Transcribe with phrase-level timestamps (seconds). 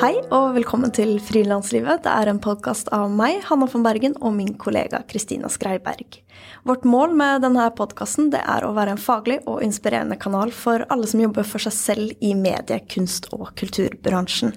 [0.00, 2.06] Hei og velkommen til Frilanslivet.
[2.06, 6.16] Det er en podkast av meg, Hanna von Bergen, og min kollega Kristina Skreiberg.
[6.64, 11.10] Vårt mål med denne podkasten er å være en faglig og inspirerende kanal for alle
[11.10, 14.56] som jobber for seg selv i medie-, kunst- og kulturbransjen.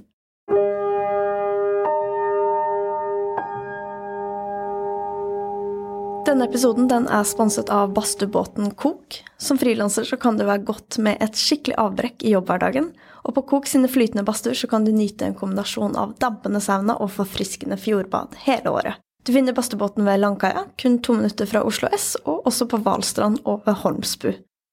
[6.33, 9.19] Denne episoden den er sponset av badstuebåten Kok.
[9.37, 12.87] Som frilanser kan det være godt med et skikkelig avbrekk i jobbhverdagen.
[13.21, 17.13] Og på Kok sine flytende badstuer kan du nyte en kombinasjon av dampende sauna og
[17.13, 18.97] forfriskende fjordbad hele året.
[19.21, 23.43] Du finner badstuebåten ved Langkaia, kun to minutter fra Oslo S, og også på Hvalstrand
[23.45, 24.31] og ved Holmsbu.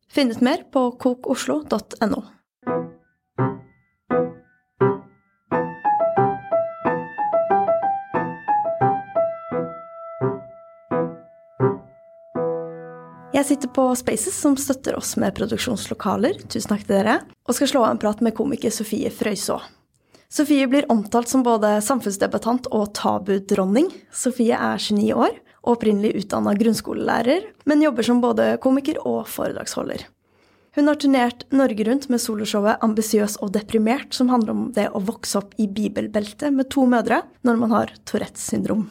[0.09, 2.25] Finn ut mer på kokoslo.no.
[13.41, 17.15] Jeg sitter på Spaces, som støtter oss med produksjonslokaler, tusen takk til dere,
[17.49, 19.57] og skal slå av en prat med komiker Sofie Frøyså.
[20.29, 23.89] Sofie blir omtalt som både samfunnsdebattant og tabudronning.
[24.13, 30.05] Sofie er 29 år og opprinnelig utdanna grunnskolelærer, men jobber som både komiker og foredragsholder.
[30.77, 35.01] Hun har turnert Norge rundt med soloshowet Ambisiøs og deprimert, som handler om det å
[35.01, 38.91] vokse opp i bibelbeltet med to mødre når man har Tourettes syndrom.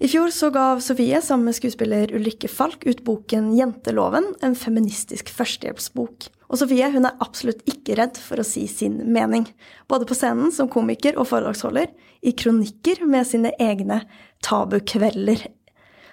[0.00, 5.28] I fjor så gav Sofie sammen med skuespiller Ulrikke Falk ut boken Jenteloven, en feministisk
[5.28, 6.30] førstehjelpsbok.
[6.48, 9.44] Og Sofie hun er absolutt ikke redd for å si sin mening,
[9.92, 11.92] både på scenen som komiker og foredragsholder,
[12.24, 14.00] i kronikker med sine egne
[14.48, 15.44] tabukvelder,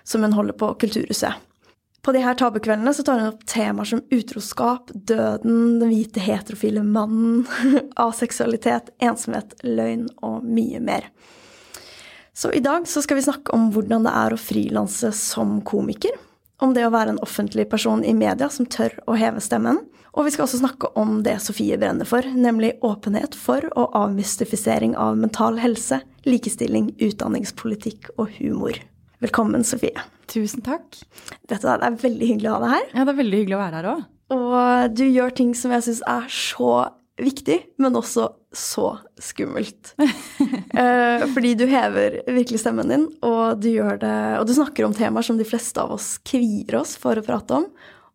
[0.04, 1.40] som hun holder på Kulturhuset.
[2.04, 6.84] På de her tabukveldene så tar hun opp temaer som utroskap, døden, den hvite heterofile
[6.84, 7.48] mannen,
[8.10, 11.08] aseksualitet, ensomhet, løgn og mye mer.
[12.38, 16.14] Så i dag så skal vi snakke om hvordan det er å frilanse som komiker.
[16.62, 19.80] Om det å være en offentlig person i media som tør å heve stemmen.
[20.14, 24.94] Og vi skal også snakke om det Sofie brenner for, nemlig åpenhet for og avmystifisering
[25.02, 25.98] av mental helse,
[26.30, 28.78] likestilling, utdanningspolitikk og humor.
[29.26, 30.06] Velkommen, Sofie.
[30.30, 31.02] Tusen takk.
[31.50, 32.88] Dette er veldig hyggelig å ha deg her.
[32.94, 34.08] Ja, det er veldig hyggelig å være her òg.
[34.38, 36.72] Og du gjør ting som jeg syns er så
[37.18, 38.92] viktig, men også så
[39.22, 39.94] skummelt.
[40.82, 45.26] eh, fordi du hever virkelig stemmen din, og du, det, og du snakker om temaer
[45.26, 47.68] som de fleste av oss kvier oss for å prate om,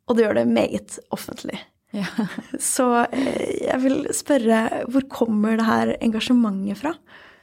[0.07, 1.61] og du gjør det meget offentlig.
[1.93, 2.09] Ja.
[2.73, 6.97] så eh, jeg vil spørre, hvor kommer det her engasjementet fra?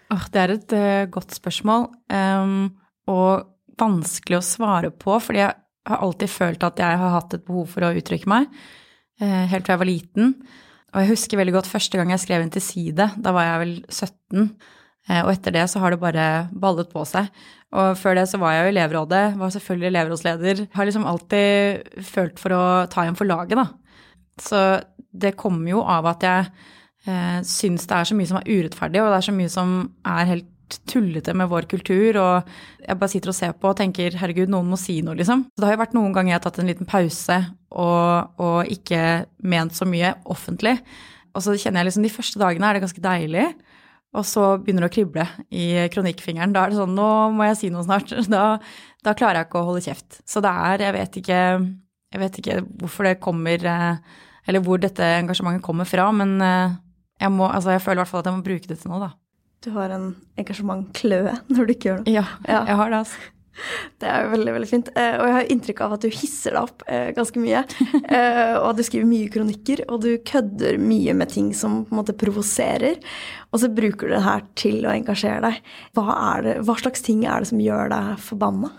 [0.10, 2.72] Oh, det er et uh, godt spørsmål, um,
[3.12, 3.50] og
[3.80, 5.54] vanskelig å svare på, fordi jeg
[5.90, 8.50] har alltid følt at jeg har hatt et behov for å uttrykke meg,
[9.22, 10.34] uh, helt fra jeg var liten.
[10.94, 13.10] Og jeg husker veldig godt første gang jeg skrev inn til Side.
[13.22, 14.50] Da var jeg vel 17.
[15.10, 17.30] Eh, og etter det så har det bare ballet på seg.
[17.78, 20.64] Og før det så var jeg jo elevrådet, var selvfølgelig elevrådsleder.
[20.74, 23.68] Har liksom alltid følt for å ta igjen for laget, da.
[24.42, 24.62] Så
[25.10, 26.48] det kommer jo av at jeg
[27.10, 29.76] eh, syns det er så mye som er urettferdig, og det er så mye som
[30.08, 30.50] er helt
[30.90, 32.50] tullete med vår kultur, og
[32.84, 35.46] jeg bare sitter og ser på og tenker herregud, noen må si noe, liksom.
[35.52, 38.72] Så det har jo vært noen ganger jeg har tatt en liten pause og, og
[38.74, 39.02] ikke
[39.50, 40.78] ment så mye offentlig.
[41.36, 43.46] Og så kjenner jeg liksom de første dagene er det ganske deilig.
[44.18, 46.54] Og så begynner det å krible i kronikkfingeren.
[46.56, 48.10] Da er det sånn nå må jeg si noe snart.
[48.34, 48.58] Da,
[49.06, 50.20] da klarer jeg ikke å holde kjeft.
[50.28, 51.40] Så det er Jeg vet ikke,
[52.16, 57.46] jeg vet ikke hvorfor det kommer Eller hvor dette engasjementet kommer fra, men jeg, må,
[57.46, 59.12] altså jeg føler i hvert fall at jeg må bruke det til noe, da.
[59.60, 62.14] Du har en engasjementkløe når du ikke gjør noe.
[62.14, 62.64] Ja, ja.
[62.70, 63.30] jeg har det, altså.
[64.00, 64.90] Det er veldig veldig fint.
[64.96, 67.66] Eh, og jeg har inntrykk av at du hisser deg opp eh, ganske mye.
[68.62, 72.00] og og du skriver mye kronikker, og du kødder mye med ting som på en
[72.00, 73.02] måte provoserer.
[73.52, 75.72] Og så bruker du det her til å engasjere deg.
[75.98, 78.72] Hva, det, hva slags ting er det som gjør deg forbanna?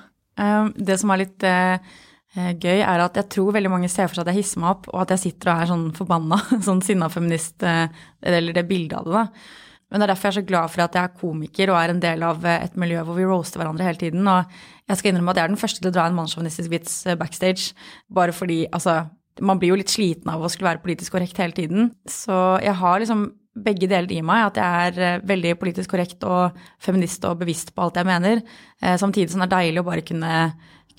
[0.73, 4.31] Det som er litt gøy, er at jeg tror veldig mange ser for seg at
[4.33, 7.59] jeg hisser meg opp, og at jeg sitter og er sånn forbanna, sånn sinna feminist,
[7.61, 9.67] eller det bildet av det, da.
[9.91, 11.93] Men det er derfor jeg er så glad for at jeg er komiker og er
[11.93, 14.29] en del av et miljø hvor vi roaster hverandre hele tiden.
[14.31, 14.53] Og
[14.87, 17.19] jeg skal innrømme at jeg er den første til å dra en mannssjåvinistisk vits eh,
[17.19, 17.75] backstage.
[18.13, 19.03] Bare fordi, altså
[19.41, 21.93] Man blir jo litt sliten av å skulle være politisk korrekt hele tiden.
[22.05, 23.23] Så jeg har liksom
[23.57, 24.51] begge deler i meg.
[24.51, 28.43] At jeg er eh, veldig politisk korrekt og feminist og bevisst på alt jeg mener.
[28.83, 30.35] Eh, samtidig som det er deilig å bare kunne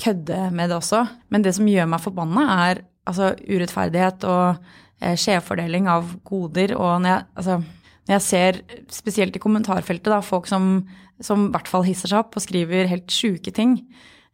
[0.01, 1.03] kødde med det også.
[1.29, 6.73] Men det som gjør meg forbanna, er altså urettferdighet og skjevfordeling av goder.
[6.77, 7.59] Og når jeg altså
[8.07, 8.61] når jeg ser,
[8.91, 10.81] spesielt i kommentarfeltet, da, folk som,
[11.21, 13.77] som i hvert fall hisser seg opp og skriver helt sjuke ting,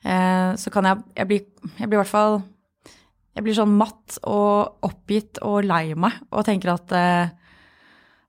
[0.03, 1.41] eh, så kan jeg Jeg blir,
[1.79, 2.39] jeg blir i hvert fall
[3.35, 7.35] Jeg blir sånn matt og oppgitt og lei meg og tenker at eh,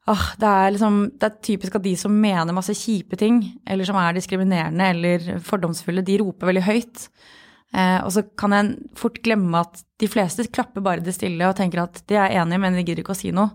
[0.08, 3.88] ah, det, er liksom, det er typisk at de som mener masse kjipe ting, eller
[3.88, 7.08] som er diskriminerende eller fordomsfulle, de roper veldig høyt.
[7.76, 11.56] Eh, og så kan jeg fort glemme at de fleste klapper bare det stille og
[11.58, 13.52] tenker at de er enige, men de gidder ikke å si noe.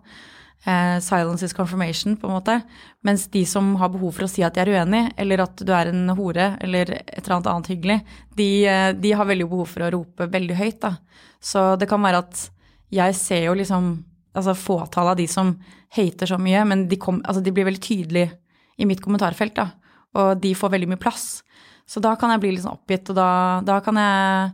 [0.65, 2.61] Eh, silence is confirmation, på en måte.
[3.01, 5.73] Mens de som har behov for å si at de er uenig, eller at du
[5.75, 7.99] er en hore, eller et eller annet annet hyggelig,
[8.37, 10.95] de, eh, de har veldig behov for å rope veldig høyt, da.
[11.43, 12.49] Så det kan være at
[12.93, 13.93] jeg ser jo liksom
[14.33, 15.53] altså fåtallet av de som
[15.93, 18.33] hater så mye, men de, kom, altså de blir veldig tydelige
[18.81, 19.69] i mitt kommentarfelt, da.
[20.17, 21.43] Og de får veldig mye plass.
[21.89, 23.29] Så da kan jeg bli litt sånn oppgitt, og da,
[23.65, 24.53] da kan jeg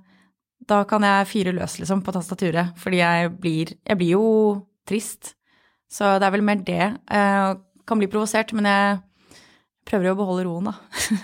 [0.70, 2.76] da kan jeg fyre løs, liksom, på tastaturet.
[2.78, 4.26] Fordi jeg blir, jeg blir jo
[4.86, 5.34] trist.
[5.90, 6.84] Så det er vel mer det.
[7.10, 7.60] Jeg
[7.90, 9.00] kan bli provosert, men jeg
[9.90, 10.76] prøver jo å beholde roen, da.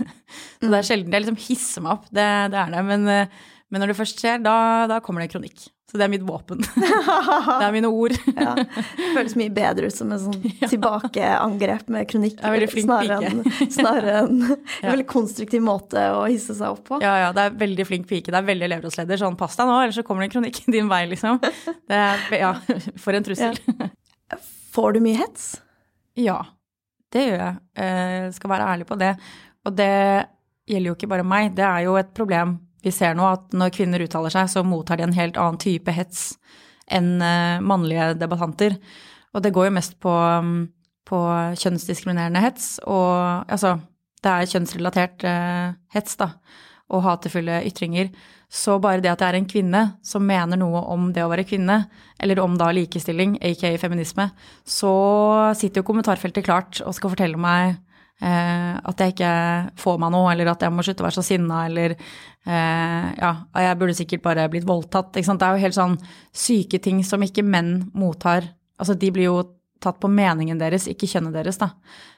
[0.59, 2.81] Så det er sjelden jeg liksom hisser meg opp, det, det er det.
[2.87, 4.57] Men, men, når det først skjer, da,
[4.89, 5.67] da kommer det kronikk.
[5.95, 6.63] Så det er mitt våpen.
[6.81, 8.15] det er mine ord.
[8.35, 8.55] ja.
[8.57, 12.41] Det føles mye bedre ut som en sånn tilbakeangrep med kronikk.
[12.41, 12.57] Er
[13.71, 16.99] snarere enn en, en veldig konstruktiv måte å hisse seg opp på.
[17.05, 18.33] Ja, ja, det er veldig flink pike.
[18.33, 19.21] Det er veldig elevrådsleder.
[19.21, 21.39] Sånn pass deg nå, ellers så kommer det en kronikk din vei, liksom.
[21.39, 22.55] Det er, ja,
[22.99, 23.61] for en trussel.
[23.69, 23.93] Ja.
[24.75, 25.55] Får du mye hets?
[26.19, 26.41] Ja,
[27.15, 27.59] det gjør jeg.
[27.79, 29.13] Jeg skal være ærlig på det.
[29.65, 29.91] Og det
[30.67, 31.53] gjelder jo ikke bare meg.
[31.55, 34.99] Det er jo et problem vi ser nå at når kvinner uttaler seg, så mottar
[34.99, 36.35] de en helt annen type hets
[36.93, 38.75] enn eh, mannlige debattanter.
[39.33, 40.59] Og det går jo mest på, mm,
[41.09, 41.21] på
[41.63, 43.79] kjønnsdiskriminerende hets, og altså
[44.21, 46.29] det er kjønnsrelatert eh, hets, da,
[46.93, 48.11] og hatefulle ytringer.
[48.51, 51.47] Så bare det at det er en kvinne som mener noe om det å være
[51.47, 51.85] kvinne,
[52.21, 54.29] eller om da likestilling, aka feminisme,
[54.63, 54.93] så
[55.57, 57.79] sitter jo kommentarfeltet klart og skal fortelle meg
[58.23, 59.31] Eh, at jeg ikke
[59.81, 63.31] får meg noe, eller at jeg må slutte å være så sinna, eller eh, ja,
[63.59, 65.11] jeg burde sikkert bare blitt voldtatt.
[65.13, 65.97] Det er jo helt sånn
[66.31, 68.47] syke ting som ikke menn mottar.
[68.79, 69.41] Altså de blir jo
[69.83, 71.73] tatt på meningen deres, ikke kjønnet deres, da.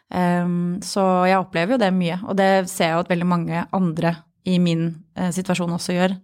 [0.07, 3.65] Um, så jeg opplever jo det mye, og det ser jeg jo at veldig mange
[3.75, 4.13] andre
[4.47, 6.15] i min eh, situasjon også gjør.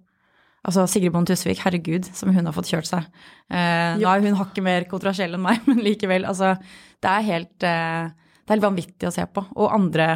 [0.64, 3.08] Altså Sigrid Bonde Tusvik, herregud, som hun har fått kjørt seg.
[3.52, 6.56] Eh, nå er hun hakket mer kontroversiell enn meg, men likevel, altså
[7.04, 8.12] Det er helt eh,
[8.44, 9.46] det er helt vanvittig å se på.
[9.56, 10.08] Og andre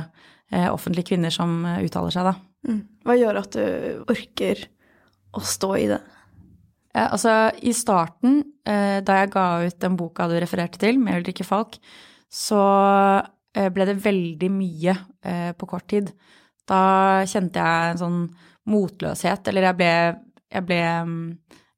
[0.52, 2.36] eh, offentlige kvinner som eh, uttaler seg, da.
[2.68, 2.82] Mm.
[3.08, 4.64] Hva gjør at du orker
[5.38, 6.02] å stå i det?
[6.98, 11.44] Altså, i starten, eh, da jeg ga ut den boka du refererte til, 'Med Ulrikke
[11.44, 11.78] ikke Falk',
[12.28, 12.62] så
[13.56, 16.12] eh, ble det veldig mye eh, på kort tid.
[16.68, 16.80] Da
[17.30, 18.22] kjente jeg en sånn
[18.68, 19.92] motløshet, eller jeg ble,
[20.52, 21.18] jeg ble um,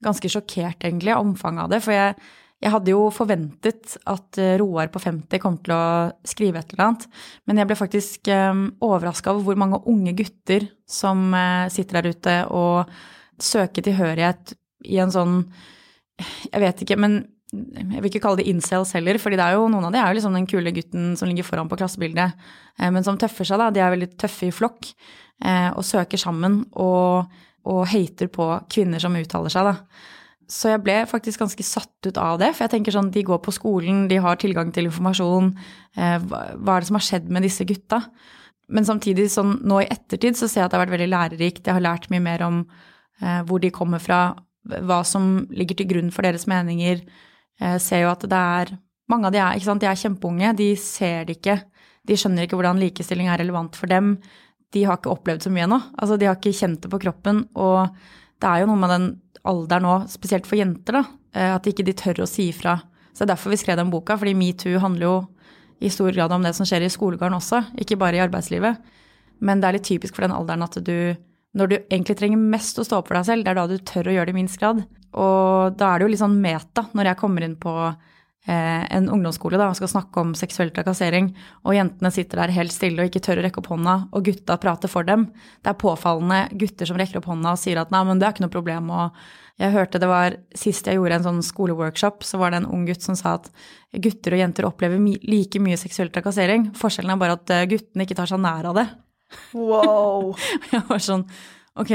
[0.04, 1.82] ganske sjokkert, egentlig, av omfanget av det.
[1.86, 2.16] For jeg
[2.60, 5.84] jeg hadde jo forventet at eh, Roar på 50 kom til å
[6.28, 7.06] skrive et eller annet,
[7.48, 12.02] men jeg ble faktisk um, eh, overraska over hvor mange unge gutter som uh, sitter
[12.02, 12.92] der ute og
[13.40, 14.58] søker tilhørighet
[14.92, 15.44] i en sånn
[16.20, 19.96] Jeg vet ikke, men jeg vil ikke kalle det incels heller, er jo, noen av
[19.96, 22.38] de er jo liksom den kule gutten som ligger foran på klassebildet,
[22.78, 23.72] men som tøffer seg, da.
[23.74, 24.92] De er veldig tøffe i flokk
[25.74, 27.32] og søker sammen og,
[27.66, 30.06] og hater på kvinner som uttaler seg, da.
[30.50, 32.50] Så jeg ble faktisk ganske satt ut av det.
[32.56, 35.52] For jeg tenker sånn, de går på skolen, de har tilgang til informasjon.
[35.94, 38.02] Eh, hva er det som har skjedd med disse gutta?
[38.74, 41.62] Men samtidig, sånn nå i ettertid, så ser jeg at det har vært veldig lærerikt.
[41.70, 44.24] Jeg har lært mye mer om eh, hvor de kommer fra,
[44.66, 47.06] hva som ligger til grunn for deres meninger.
[47.60, 48.78] Jeg ser jo at det er
[49.10, 51.56] Mange av de er, ikke sant, de er kjempeunge, de ser det ikke.
[52.06, 54.12] De skjønner ikke hvordan likestilling er relevant for dem.
[54.70, 55.80] De har ikke opplevd så mye ennå.
[55.98, 57.40] Altså, de har ikke kjent det på kroppen.
[57.58, 57.90] Og
[58.38, 59.08] det er jo noe med den
[59.50, 62.78] alderen nå, spesielt for jenter, da, eh, at ikke de tør å si ifra.
[63.10, 65.16] Så det er derfor vi skrev den boka, fordi metoo handler jo
[65.82, 68.78] i stor grad om det som skjer i skolegården også, ikke bare i arbeidslivet.
[69.42, 71.16] Men det er litt typisk for den alderen at du,
[71.56, 73.78] når du egentlig trenger mest å stå opp for deg selv, det er da du
[73.80, 74.84] tør å gjøre det i minst grad.
[75.18, 77.74] Og da er det jo litt sånn meta når jeg kommer inn på
[78.50, 81.28] Eh, en ungdomsskole da, og skal snakke om seksuell trakassering,
[81.68, 84.56] og jentene sitter der helt stille og ikke tør å rekke opp hånda, og gutta
[84.64, 85.28] prater for dem.
[85.62, 88.34] Det er påfallende gutter som rekker opp hånda og sier at nei, men det er
[88.34, 88.88] ikke noe problem.
[88.96, 89.20] Og
[89.60, 92.88] jeg hørte det var Sist jeg gjorde en sånn skoleworkshop, så var det en ung
[92.88, 93.52] gutt som sa at
[93.92, 96.72] gutter og jenter opplever like mye seksuell trakassering.
[96.80, 98.88] Forskjellen er bare at eh, guttene ikke tar seg nær av det.
[99.54, 100.32] Wow.
[100.72, 101.28] jeg var sånn
[101.80, 101.92] Ok,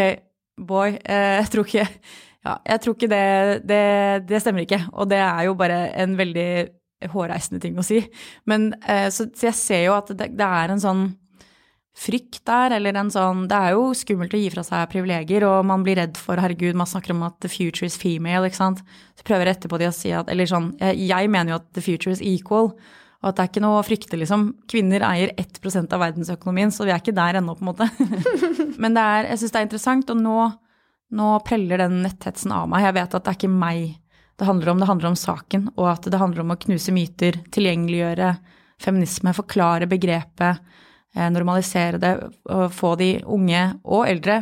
[0.54, 1.88] boy, eh, jeg tror ikke
[2.44, 3.26] ja, jeg tror ikke det,
[3.64, 3.84] det,
[4.28, 4.82] det stemmer ikke.
[4.92, 6.48] Og det er jo bare en veldig
[7.12, 8.02] hårreisende ting å si.
[8.48, 11.04] Men eh, så, så, jeg ser jo at det, det, er en sånn
[11.94, 15.62] frykt der, eller en sånn Det er jo skummelt å gi fra seg privilegier, og
[15.68, 18.82] man blir redd for Herregud, man snakker om at the future is female, ikke sant.
[19.14, 21.84] Så prøver jeg etterpå de å si at Eller sånn, jeg, mener jo at the
[21.84, 22.74] future is equal.
[23.24, 24.50] Og at det er ikke noe å frykte, liksom.
[24.68, 27.88] Kvinner eier 1 av verdensøkonomien, så vi er ikke der ennå, på en måte.
[28.82, 30.36] Men er, jeg syns det er interessant, og nå
[31.12, 32.86] nå preller den netthetsen av meg.
[32.86, 34.00] Jeg vet at det er ikke meg
[34.34, 37.36] det handler om, det handler om saken, og at det handler om å knuse myter,
[37.54, 38.32] tilgjengeliggjøre
[38.82, 40.58] feminisme, forklare begrepet,
[41.14, 42.14] eh, normalisere det,
[42.50, 44.40] og få de unge og eldre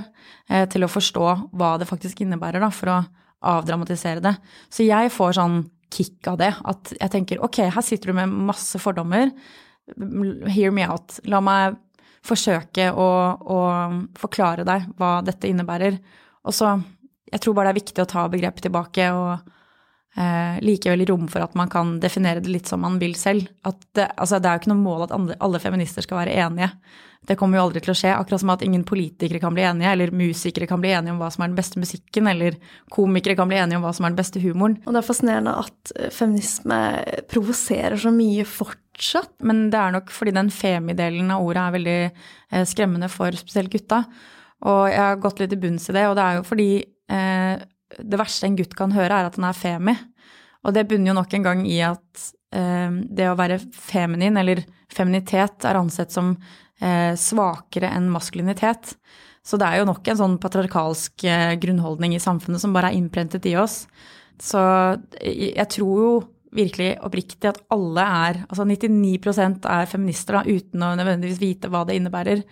[0.49, 2.99] eh, til å forstå hva det faktisk innebærer, da, for å
[3.53, 4.33] avdramatisere det.
[4.73, 5.61] Så jeg får sånn
[5.93, 6.55] kick av det.
[6.65, 9.33] At jeg tenker ok, her sitter du med masse fordommer.
[10.49, 11.19] Hear me out.
[11.29, 11.77] La meg
[12.25, 13.61] forsøke å, å
[14.17, 15.99] forklare deg hva dette innebærer.
[16.45, 16.81] Og så
[17.33, 19.31] Jeg tror bare det er viktig å ta begrepet tilbake og
[20.21, 23.47] eh, likevel i rom for at man kan definere det litt som man vil selv.
[23.65, 26.35] At det, altså det er jo ikke noe mål at andre, alle feminister skal være
[26.45, 26.69] enige.
[27.23, 28.11] Det kommer jo aldri til å skje.
[28.17, 31.31] Akkurat som at ingen politikere kan bli enige, eller musikere kan bli enige om hva
[31.31, 32.57] som er den beste musikken, eller
[32.91, 34.77] komikere kan bli enige om hva som er den beste humoren.
[34.83, 36.81] Og det er fascinerende at eh, feminisme
[37.31, 39.37] provoserer så mye fortsatt.
[39.47, 43.71] Men det er nok fordi den femi-delen av ordet er veldig eh, skremmende for spesielt
[43.73, 44.03] gutta.
[44.69, 47.65] Og jeg har gått litt i bunns i det, og det er jo fordi eh,
[47.99, 49.97] det verste en gutt kan høre, er at han er femi.
[50.63, 54.63] Og det bunner jo nok en gang i at eh, det å være feminin, eller
[54.93, 56.37] feminitet, er ansett som
[56.81, 58.95] eh, svakere enn maskulinitet.
[59.43, 63.01] Så det er jo nok en sånn patriarkalsk eh, grunnholdning i samfunnet som bare er
[63.01, 63.83] innprentet i oss.
[64.43, 64.61] Så
[65.23, 66.13] jeg tror jo
[66.53, 71.85] virkelig oppriktig at alle er Altså 99% er feminister da, uten å nødvendigvis vite hva
[71.89, 72.43] det innebærer.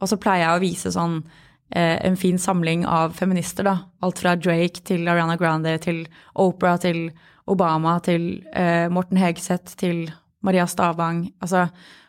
[0.00, 1.18] Og så pleier jeg å vise sånn
[1.74, 3.76] eh, en fin samling av feminister, da.
[4.04, 6.04] Alt fra Drake til Ariana Grande til
[6.40, 7.08] Opera til
[7.50, 10.04] Obama til eh, Morten Hegseth til
[10.46, 11.26] Maria Stavang.
[11.42, 11.66] Altså,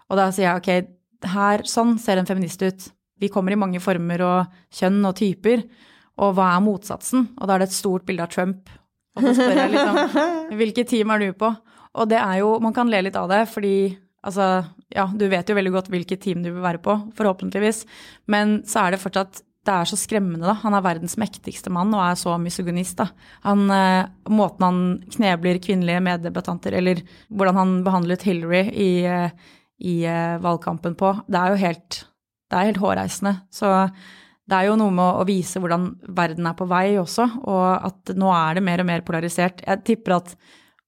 [0.10, 0.92] og da sier jeg ok,
[1.32, 2.92] her, sånn ser en feminist ut.
[3.22, 5.66] Vi kommer i mange former og kjønn og typer.
[6.22, 7.32] Og hva er motsatsen?
[7.38, 8.72] Og da er det et stort bilde av Trump.
[9.18, 10.00] Og så spør jeg liksom
[10.60, 11.52] hvilket team er du på?
[12.00, 13.76] Og det er jo Man kan le litt av det, fordi
[14.24, 14.64] altså
[14.96, 17.86] Ja, du vet jo veldig godt hvilket team du vil være på, forhåpentligvis.
[18.32, 20.56] Men så er det fortsatt det er så skremmende, da.
[20.64, 23.12] Han er verdens mektigste mann og er så misogynist, da.
[23.46, 24.80] Han, eh, måten han
[25.14, 29.30] knebler kvinnelige meddebattanter, eller hvordan han behandlet Hillary i, eh,
[29.86, 32.00] i eh, valgkampen på, det er jo helt,
[32.50, 33.36] det er helt hårreisende.
[33.54, 33.70] Så
[34.50, 38.16] det er jo noe med å vise hvordan verden er på vei også, og at
[38.18, 39.62] nå er det mer og mer polarisert.
[39.62, 40.34] Jeg tipper at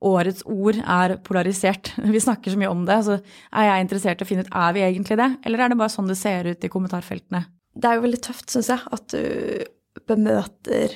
[0.04, 1.94] årets ord er polarisert.
[2.16, 4.76] Vi snakker så mye om det, så er jeg interessert i å finne ut er
[4.76, 7.46] vi egentlig det, eller er det bare sånn det ser ut i kommentarfeltene?
[7.74, 10.94] Det er jo veldig tøft, syns jeg, at du bemøter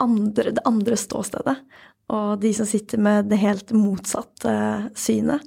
[0.00, 1.56] andre, det andre ståstedet.
[2.14, 4.52] Og de som sitter med det helt motsatte
[4.98, 5.42] synet.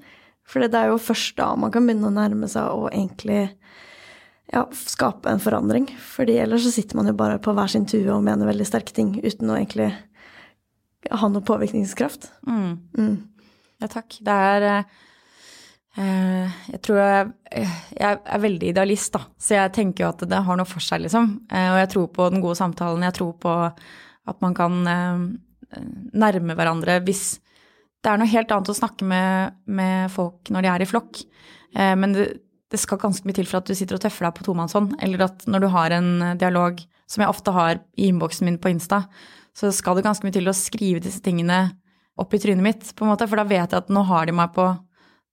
[0.50, 3.48] For det er jo først da man kan begynne å nærme seg og egentlig
[4.52, 5.88] ja, skape en forandring.
[6.02, 8.96] Fordi ellers så sitter man jo bare på hver sin tue og mener veldig sterke
[8.96, 9.92] ting uten å egentlig
[11.08, 12.32] ha noe påvirkningskraft.
[12.48, 12.74] Mm.
[12.98, 13.16] Mm.
[13.80, 14.18] Ja, takk.
[14.26, 14.68] Det er
[16.00, 17.30] Eh, jeg tror jeg,
[17.98, 19.24] jeg, er veldig idealist, da.
[19.42, 21.32] Så jeg tenker jo at det har noe for seg, liksom.
[21.50, 23.06] Eh, og jeg tror på den gode samtalen.
[23.08, 23.56] Jeg tror på
[24.30, 25.24] at man kan eh,
[26.14, 27.40] nærme hverandre hvis
[28.00, 31.18] Det er noe helt annet å snakke med, med folk når de er i flokk.
[31.76, 32.30] Men det,
[32.72, 34.94] det, skal ganske mye til for at du sitter og tøffer deg på tomannshånd.
[35.04, 36.08] Eller at når du har en
[36.40, 36.80] dialog,
[37.12, 39.02] som jeg ofte har i innboksen min på Insta,
[39.58, 41.70] så skal det ganske mye til å skrive disse tingene
[42.20, 43.28] opp i trynet mitt, på en måte.
[43.30, 44.70] For da vet jeg at nå har de meg på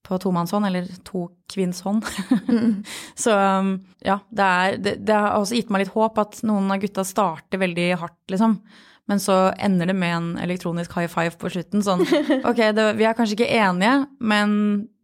[0.07, 2.05] på tomannshånd, eller tokvinnshånd.
[2.49, 2.83] Mm.
[3.25, 3.73] så um,
[4.05, 7.05] ja, det, er, det, det, har også gitt meg litt håp at noen av gutta
[7.07, 8.61] starter veldig hardt, liksom.
[9.07, 11.83] Men så ender det med en elektronisk high five på slutten.
[11.87, 12.03] Sånn
[12.49, 14.53] ok, det, vi er kanskje ikke enige, men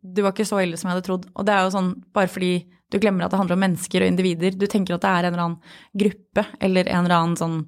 [0.03, 1.29] du var ikke så ille som jeg hadde trodd.
[1.35, 2.55] Og det er jo sånn bare fordi
[2.93, 4.59] du glemmer at det handler om mennesker og individer.
[4.59, 7.61] Du tenker at det er en eller annen gruppe eller en eller annen sånn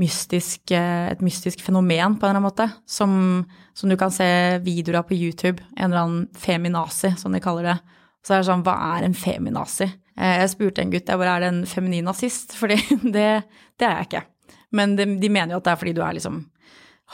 [0.00, 3.12] mystisk, eh, et mystisk fenomen på en eller annen måte, som,
[3.76, 4.26] som, du kan se
[4.64, 5.62] videoer av på YouTube.
[5.76, 7.76] En eller annen feminazi, som de kaller det.
[8.26, 9.88] Så er det sånn, hva er en feminazi?
[10.16, 13.28] Eh, jeg spurte en gutt hvor er det en feminin nazist, fordi det,
[13.76, 14.24] det, er jeg ikke.
[14.76, 16.44] Men de, de, mener jo at det er fordi du er liksom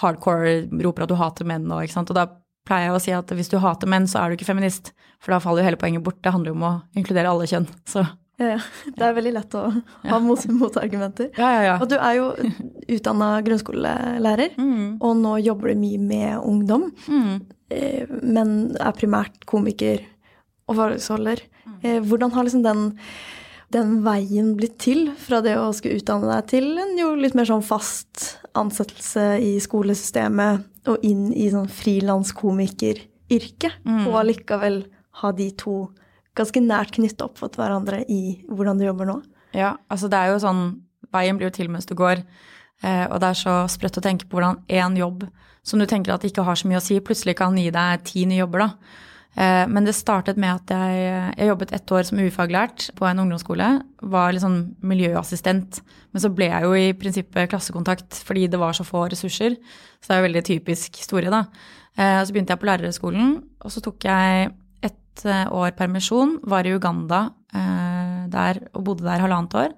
[0.03, 2.13] hardcore, roper at du hater menn og ikke sant.
[2.13, 2.29] Og da
[2.67, 4.93] pleier jeg å si at hvis du hater menn, så er du ikke feminist.
[5.23, 6.19] For da faller jo hele poenget bort.
[6.21, 7.69] Det handler jo om å inkludere alle kjønn.
[7.89, 8.05] Så
[8.37, 8.61] ja, ja.
[8.93, 9.63] Det er veldig lett å
[10.11, 11.31] ha motargumenter.
[11.39, 11.77] Ja, ja, ja.
[11.81, 12.27] Og du er jo
[12.99, 14.99] utdanna grunnskolelærer, mm.
[15.01, 16.91] og nå jobber du mye med ungdom.
[17.09, 17.39] Mm.
[17.73, 20.05] Eh, men er primært komiker
[20.69, 21.41] og foredragsholder.
[21.65, 21.81] Mm.
[21.81, 22.83] Eh, hvordan har liksom den,
[23.75, 27.49] den, veien blitt til, fra det å skulle utdanne deg til en jo litt mer
[27.49, 34.05] sånn fast ansettelse i skolesystemet, og inn i sånn frilanskomikeryrket, mm.
[34.07, 34.85] og allikevel
[35.23, 35.89] ha de to
[36.37, 39.17] ganske nært knytta opp mot hverandre i hvordan du jobber nå?
[39.57, 40.67] Ja, altså det er jo sånn
[41.15, 42.19] Veien blir jo til mens du går.
[42.85, 45.23] Eh, og det er så sprøtt å tenke på hvordan én jobb
[45.67, 48.25] som du tenker at ikke har så mye å si, plutselig kan gi deg ti
[48.29, 48.97] nye jobber, da.
[49.37, 53.23] Eh, men det startet med at jeg, jeg jobbet ett år som ufaglært på en
[53.25, 53.71] ungdomsskole.
[54.13, 55.81] Var litt sånn miljøassistent.
[56.13, 59.59] Men så ble jeg jo i prinsippet klassekontakt fordi det var så få ressurser.
[60.01, 61.45] Så det er jo veldig typisk historie, da.
[61.97, 64.55] Eh, så begynte jeg på lærerhøgskolen, og så tok jeg
[65.25, 69.77] Eh, år permisjon, var i Uganda eh, der og bodde der halvannet år.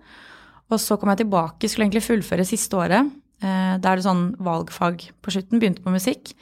[0.68, 3.12] Og så kom jeg tilbake, skulle egentlig fullføre siste året.
[3.38, 5.60] Eh, da er det sånn valgfag på slutten.
[5.60, 6.34] Begynte på musikk.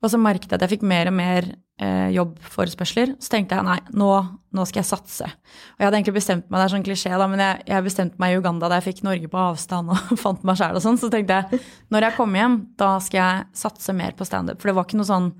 [0.00, 1.46] Og så merket jeg at jeg fikk mer og mer
[1.80, 3.12] eh, jobbforespørsler.
[3.20, 4.08] Så tenkte jeg nei, nå,
[4.56, 5.28] nå, skal jeg satse.
[5.28, 8.22] Og jeg hadde egentlig bestemt meg, det er sånn klisjé, da, men jeg, jeg bestemte
[8.22, 11.00] meg i Uganda da jeg fikk Norge på avstand og fant meg sjæl og sånn.
[11.00, 14.62] Så tenkte jeg når jeg kommer hjem, da skal jeg satse mer på standup.
[14.62, 15.34] For det var ikke noe sånn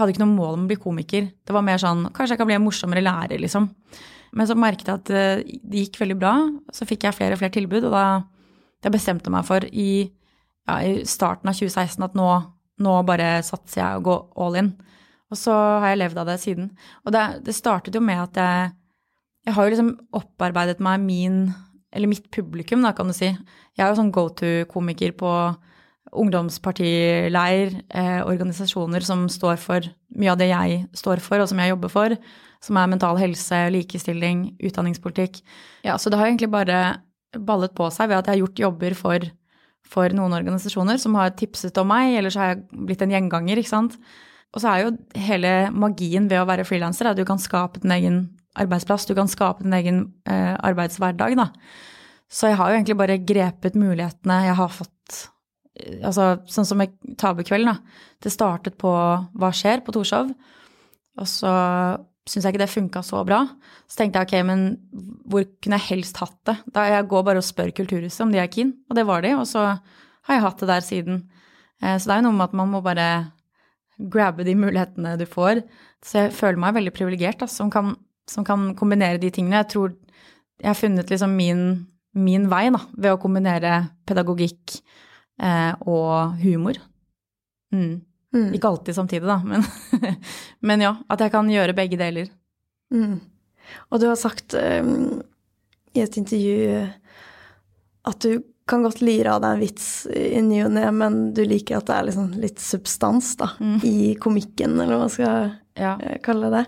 [0.00, 1.26] Jeg hadde ikke noe mål om å bli komiker.
[1.44, 3.66] Det var mer sånn kanskje jeg kan bli en morsommere lærer, liksom.
[4.32, 6.30] Men så merket jeg at eh, det gikk veldig bra.
[6.72, 8.04] Så fikk jeg flere og flere tilbud, og da
[8.80, 10.08] jeg bestemte meg for i,
[10.64, 12.28] ja, i starten av 2016 at nå,
[12.80, 14.70] nå, bare satser jeg og går all in.
[15.28, 16.70] Og så har jeg levd av det siden.
[17.04, 18.76] Og det, det startet jo med at jeg
[19.48, 21.36] Jeg har jo liksom opparbeidet meg min
[21.92, 23.28] Eller mitt publikum, da, kan du si.
[23.28, 25.30] Jeg er jo sånn go to-komiker på
[26.10, 29.86] ungdomspartileir, eh, organisasjoner som står for
[30.18, 32.16] mye av det jeg står for, og som jeg jobber for
[32.64, 35.40] som er mental helse, likestilling, utdanningspolitikk.
[35.86, 37.00] Ja, så det har egentlig bare
[37.36, 39.28] ballet på seg ved at jeg har gjort jobber for,
[39.88, 43.62] for noen organisasjoner som har tipset om meg, eller så har jeg blitt en gjenganger,
[43.62, 43.96] ikke sant.
[44.50, 44.94] Og så er jo
[45.28, 48.20] hele magien ved å være frilanser at du kan skape din egen
[48.60, 51.48] arbeidsplass, du kan skape din egen eh, arbeidshverdag, da.
[52.30, 55.22] Så jeg har jo egentlig bare grepet mulighetene jeg har fått
[56.04, 56.84] Altså sånn som
[57.20, 58.06] Tabukvelden, da.
[58.20, 59.84] Det startet på Hva skjer?
[59.84, 60.32] på Torshov.
[61.20, 61.52] Og så
[62.28, 63.40] syns jeg ikke det funka så bra.
[63.90, 64.64] Så tenkte jeg ok, men
[65.30, 66.56] hvor kunne jeg helst hatt det?
[66.74, 69.34] Da Jeg går bare og spør Kulturhuset om de er keen, og det var de.
[69.38, 71.22] Og så har jeg hatt det der siden.
[71.82, 73.08] Eh, så det er jo noe med at man må bare
[74.00, 75.64] grabbe de mulighetene du får.
[76.04, 77.72] Så jeg føler meg veldig privilegert som,
[78.28, 79.60] som, kan kombinere de tingene.
[79.60, 79.96] Jeg tror
[80.60, 81.62] jeg har funnet liksom min,
[82.16, 84.80] min vei da, ved å kombinere pedagogikk
[85.40, 86.76] og humor.
[87.72, 88.00] Mm.
[88.34, 88.52] Mm.
[88.54, 89.64] Ikke alltid samtidig, da, men,
[90.66, 90.94] men, ja.
[91.10, 92.30] At jeg kan gjøre begge deler.
[92.94, 93.18] Mm.
[93.90, 95.20] Og du har sagt um,
[95.94, 96.84] i et intervju
[98.10, 101.42] at du kan godt lire av deg en vits i ny og ne, men du
[101.48, 103.78] liker at det er liksom litt substans da, mm.
[103.86, 105.48] i komikken, eller hva man skal
[105.80, 105.96] ja.
[105.98, 106.64] Eh, kalle det.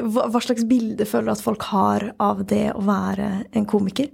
[0.00, 4.08] Hva, hva slags bilde føler du at folk har av det å være en komiker?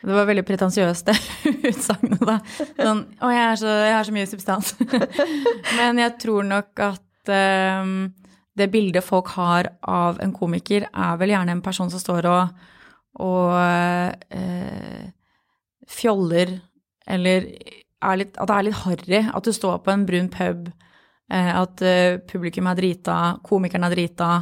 [0.00, 1.16] Det var veldig pretensiøst, det
[1.70, 2.38] utsagnet, da.
[2.78, 4.72] Sånn Å, jeg, jeg, har så mye substans.
[5.78, 7.32] Men jeg tror nok at
[7.84, 8.08] um,
[8.56, 12.64] det bildet folk har av en komiker, er vel gjerne en person som står og,
[13.20, 13.52] og
[14.32, 15.04] uh,
[15.90, 16.56] fjoller,
[17.10, 17.48] eller
[18.16, 19.20] litt, at det er litt harry.
[19.28, 20.70] At du står på en brun pub,
[21.28, 24.32] uh, at uh, publikum er drita, komikeren er drita.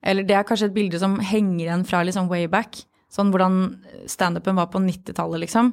[0.00, 2.84] Eller det er kanskje et bilde som henger igjen fra liksom way back.
[3.10, 3.60] Sånn hvordan
[4.10, 5.72] standupen var på 90-tallet, liksom.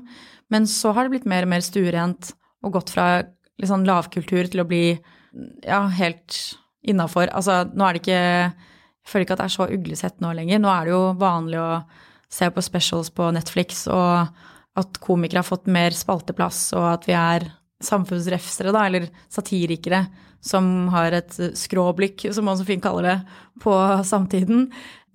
[0.54, 2.32] Men så har det blitt mer og mer stuerent
[2.66, 4.86] og gått fra litt sånn lavkultur til å bli
[5.66, 6.38] ja, helt
[6.88, 7.30] innafor.
[7.36, 10.60] Altså, nå er det ikke Jeg føler ikke at det er så uglesett nå lenger.
[10.60, 11.70] Nå er det jo vanlig å
[12.28, 14.28] se på specials på Netflix, og
[14.78, 17.48] at komikere har fått mer spalteplass, og at vi er
[17.84, 20.04] samfunnsrefsere, da, eller satirikere,
[20.44, 23.16] som har et skråblikk, som man så fint kaller det,
[23.64, 23.74] på
[24.08, 24.68] samtiden.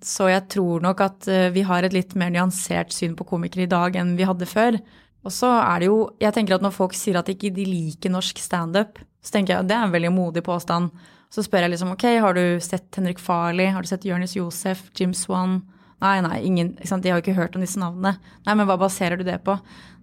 [0.03, 3.65] Så jeg tror nok at eh, vi har et litt mer nyansert syn på komikere
[3.65, 4.77] i dag enn vi hadde før.
[5.23, 8.11] Og så er det jo Jeg tenker at når folk sier at ikke de liker
[8.11, 10.91] norsk standup, så tenker jeg at det er en veldig modig påstand.
[11.31, 14.83] Så spør jeg liksom ok, har du sett Henrik Farley, har du sett Jonis Josef,
[14.99, 15.61] Jim Swan?
[16.03, 18.17] Nei, nei, ingen, de har jo ikke hørt om disse navnene.
[18.43, 19.55] Nei, men hva baserer du det på?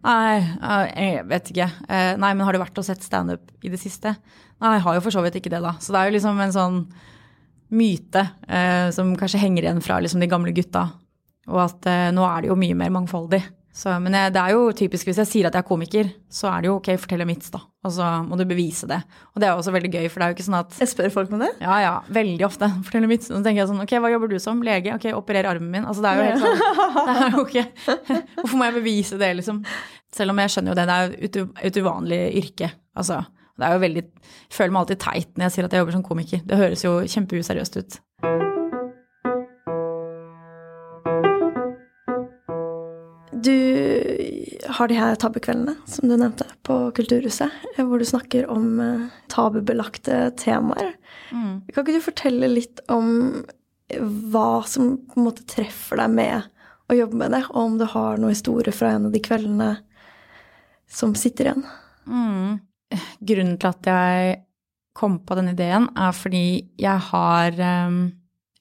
[0.07, 1.67] Nei, jeg vet ikke.
[1.93, 4.15] Eh, nei, men har du vært og sett standup i det siste?
[4.65, 5.75] Nei, jeg har jo for så vidt ikke det, da.
[5.77, 6.79] Så det er jo liksom en sånn
[7.75, 10.89] myte eh, som kanskje henger igjen fra liksom, de gamle gutta.
[11.51, 13.43] Og at eh, nå er det jo mye mer mangfoldig.
[13.71, 16.49] Så, men jeg, det er jo typisk hvis jeg sier at jeg er komiker, så
[16.51, 17.61] er det jo ok, fortell en vits, da.
[17.87, 18.99] Og så må du bevise det.
[19.31, 20.91] Og det er jo også veldig gøy, for det er jo ikke sånn at Jeg
[20.91, 21.51] spør folk med det?
[21.63, 21.93] Ja, ja.
[22.13, 22.69] Veldig ofte.
[22.87, 23.31] Fortell en vits.
[23.31, 24.61] Og så tenker jeg sånn ok, hva jobber du som?
[24.67, 24.97] Lege?
[24.99, 25.87] Ok, operer armen min.
[25.87, 26.63] Altså det er jo helt sånn
[27.09, 27.67] Det er jo ikke
[28.43, 29.63] Hvorfor må jeg bevise det, liksom?
[30.13, 32.73] Selv om jeg skjønner jo det, det er jo et uvanlig yrke.
[32.99, 33.23] Altså
[33.61, 34.05] det er jo veldig,
[34.49, 36.45] Jeg føler meg alltid teit når jeg sier at jeg jobber som komiker.
[36.49, 37.99] Det høres jo kjempeuseriøst ut.
[43.41, 43.57] Du
[44.77, 50.31] har de her tabukveldene, som du nevnte, på Kulturhuset, hvor du snakker om eh, tabubelagte
[50.41, 50.95] temaer.
[51.33, 51.63] Mm.
[51.69, 53.43] Kan ikke du fortelle litt om
[54.33, 56.49] hva som på en måte treffer deg med
[56.91, 59.71] å jobbe med det, og om du har noen historie fra en av de kveldene
[60.91, 61.65] som sitter igjen?
[62.11, 62.59] Mm
[63.21, 64.39] grunnen til at jeg
[64.97, 66.45] kom på denne ideen, er fordi
[66.81, 68.03] jeg har um,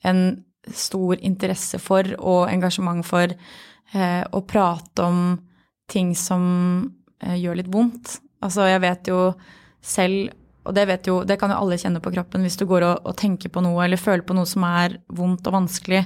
[0.05, 0.21] en
[0.69, 5.21] stor interesse for og engasjement for uh, å prate om
[5.89, 6.43] ting som
[7.25, 8.19] uh, gjør litt vondt.
[8.45, 9.21] Altså, jeg vet jo
[9.81, 10.35] selv,
[10.67, 13.07] og det vet jo, det kan jo alle kjenne på kroppen, hvis du går og,
[13.09, 16.05] og tenker på noe eller føler på noe som er vondt og vanskelig,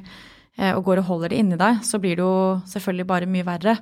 [0.61, 2.37] uh, og går og holder det inni deg, så blir det jo
[2.71, 3.77] selvfølgelig bare mye verre.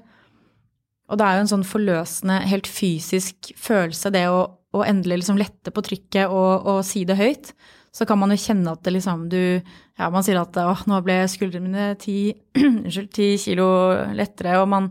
[1.11, 5.39] Og det er jo en sånn forløsende, helt fysisk følelse, det å, å endelig liksom
[5.41, 7.51] lette på trykket og, og, si det høyt.
[7.91, 9.41] Så kan man jo kjenne at det liksom du
[9.99, 13.67] Ja, man sier at åh, nå ble skuldrene mine ti, unnskyld, ti kilo
[14.15, 14.87] lettere, og man,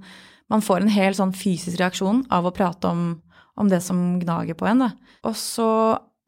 [0.53, 3.17] man, får en hel sånn fysisk reaksjon av å prate om,
[3.57, 4.91] om det som gnager på en, da.
[5.27, 5.71] Og så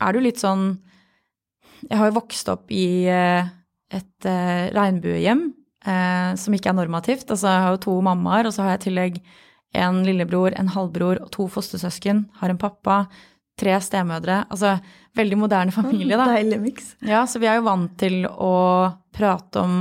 [0.03, 0.73] er jo litt sånn
[1.85, 3.53] Jeg har jo vokst opp i eh,
[3.93, 5.51] et uh, regnbuehjem
[5.85, 7.29] uh, som ikke er normativt.
[7.29, 9.19] Altså jeg har jo to mammaer, og så har jeg i tillegg
[9.73, 12.27] en lillebror, en halvbror og to fostersøsken.
[12.41, 13.05] Har en pappa,
[13.61, 14.43] tre stemødre.
[14.53, 14.77] Altså
[15.17, 16.29] veldig moderne familie, da.
[16.35, 16.95] Deilig miks.
[17.05, 18.55] Ja, så vi er jo vant til å
[19.15, 19.77] prate om,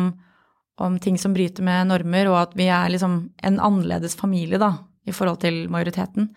[0.82, 4.74] om, ting som bryter med normer, og at vi er liksom en annerledes familie, da,
[5.08, 6.32] i forhold til majoriteten.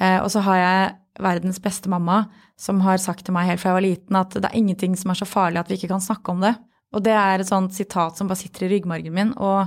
[0.00, 2.24] Eh, og så har jeg verdens beste mamma
[2.60, 5.12] som har sagt til meg helt fra jeg var liten at det er ingenting som
[5.12, 6.54] er så farlig at vi ikke kan snakke om det.
[6.94, 9.32] Og det er et sånt sitat som bare sitter i ryggmargen min.
[9.38, 9.62] Og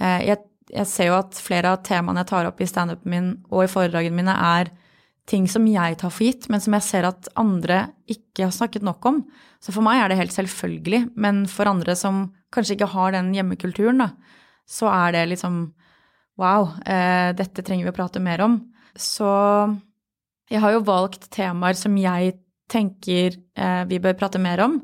[0.00, 0.40] eh, jeg,
[0.72, 3.70] jeg, ser jo at flere av temaene jeg tar opp i standupen min og i
[3.70, 4.72] foredragene mine, er
[5.28, 8.84] ting som jeg tar for gitt, men som jeg ser at andre ikke har snakket
[8.84, 9.22] nok om.
[9.60, 13.32] Så for meg er det helt selvfølgelig, men for andre som kanskje ikke har den
[13.34, 14.10] hjemmekulturen, da,
[14.68, 15.64] så er det liksom
[16.40, 18.58] wow, eh, dette trenger vi å prate mer om.
[18.94, 19.28] Så
[20.50, 22.36] jeg har jo valgt temaer som jeg
[22.70, 24.78] tenker eh, vi bør prate mer om.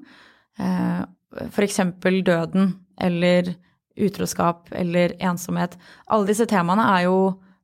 [0.60, 1.02] Eh,
[1.50, 1.80] f.eks.
[2.26, 3.54] døden eller
[3.96, 5.76] utroskap eller ensomhet.
[6.06, 7.16] Alle disse temaene er jo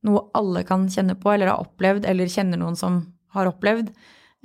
[0.07, 3.01] noe alle kan kjenne på eller har opplevd eller kjenner noen som
[3.37, 3.89] har opplevd,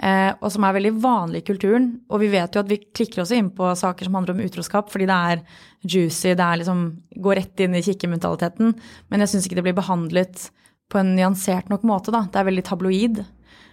[0.03, 1.91] eh, og som er veldig vanlig i kulturen.
[2.09, 4.89] Og vi vet jo at vi klikker også inn på saker som handler om utroskap,
[4.91, 5.43] fordi det er
[5.85, 6.81] juicy, det er liksom
[7.23, 8.73] går rett inn i kikkementaliteten.
[9.09, 10.49] Men jeg syns ikke det blir behandlet
[10.91, 12.25] på en nyansert nok måte, da.
[12.27, 13.23] Det er veldig tabloid.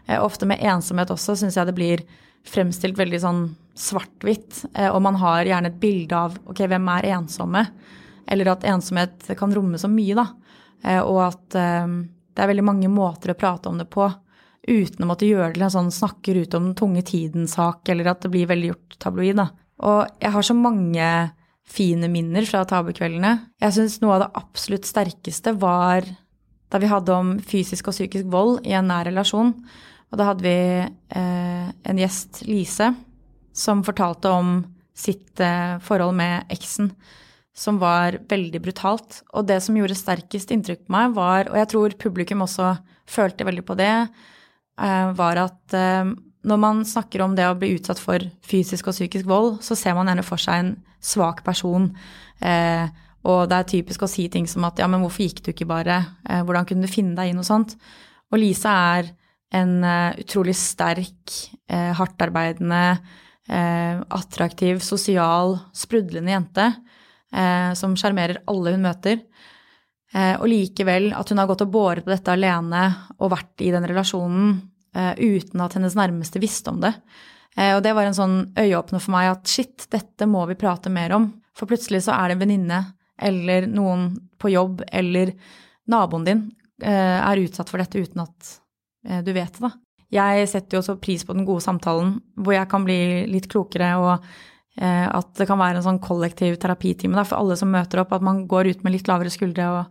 [0.06, 2.04] Eh, ofte med ensomhet også syns jeg det blir
[2.48, 3.42] fremstilt veldig sånn
[3.78, 7.64] svart-hvitt, eh, og man har gjerne et bilde av ok, hvem er ensomme?
[8.28, 10.26] Eller at ensomhet kan romme så mye, da.
[10.84, 11.86] Eh, og at eh,
[12.34, 14.06] det er veldig mange måter å prate om det på
[14.68, 18.12] uten å måtte gjøre det til en sånn snakker ut om den tunge tiden-sak, eller
[18.12, 19.48] at det blir veldig gjort tabloid, da.
[19.88, 21.08] Og jeg har så mange
[21.68, 23.34] fine minner fra tabukveldene.
[23.62, 26.06] Jeg syns noe av det absolutt sterkeste var
[26.68, 29.54] da vi hadde om fysisk og psykisk vold i en nær relasjon.
[30.08, 32.90] Og da hadde vi eh, en gjest, Lise,
[33.58, 34.60] som fortalte om
[34.98, 36.92] sitt eh, forhold med eksen,
[37.56, 39.22] som var veldig brutalt.
[39.34, 42.76] Og det som gjorde sterkest inntrykk på meg, var, og jeg tror publikum også
[43.08, 43.92] følte veldig på det,
[44.82, 46.14] eh, var at eh,
[46.48, 49.96] når man snakker om det å bli utsatt for fysisk og psykisk vold, så ser
[49.98, 51.90] man gjerne for seg en svak person.
[53.28, 55.66] Og det er typisk å si ting som at ja, men hvorfor gikk du ikke
[55.68, 55.98] bare,
[56.46, 57.74] hvordan kunne du finne deg i noe sånt?
[58.30, 59.10] Og Lisa er
[59.58, 59.74] en
[60.22, 61.34] utrolig sterk,
[61.68, 62.82] hardtarbeidende,
[63.48, 66.72] Eh, attraktiv, sosial, sprudlende jente
[67.32, 69.22] eh, som sjarmerer alle hun møter.
[70.12, 72.82] Eh, og likevel at hun har gått og båret på dette alene
[73.16, 74.58] og vært i den relasjonen
[74.98, 76.90] uten at hennes nærmeste visste om det.
[77.76, 81.12] Og det var en sånn øyeåpner for meg at shit, dette må vi prate mer
[81.14, 81.26] om.
[81.54, 82.78] For plutselig så er det en venninne
[83.28, 84.08] eller noen
[84.40, 85.36] på jobb eller
[85.92, 86.42] naboen din
[86.82, 88.50] er utsatt for dette uten at
[89.22, 89.70] du vet det, da.
[90.14, 93.90] Jeg setter jo også pris på den gode samtalen, hvor jeg kan bli litt klokere,
[94.00, 94.12] og
[94.80, 98.24] eh, at det kan være en sånn kollektiv terapitime for alle som møter opp, at
[98.24, 99.82] man går ut med litt lavere skuldre og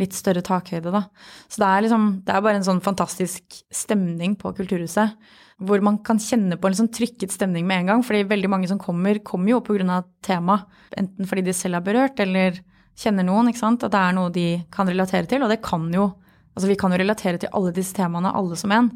[0.00, 1.04] litt større takhøyde, da.
[1.50, 5.14] Så det er liksom, det er bare en sånn fantastisk stemning på Kulturhuset,
[5.62, 8.70] hvor man kan kjenne på en sånn trykket stemning med en gang, fordi veldig mange
[8.70, 10.60] som kommer, kommer jo på grunn av tema,
[10.98, 12.58] enten fordi de selv er berørt, eller
[12.98, 15.86] kjenner noen, ikke sant, at det er noe de kan relatere til, og det kan
[15.94, 16.08] jo,
[16.54, 18.90] altså vi kan jo relatere til alle disse temaene, alle som en.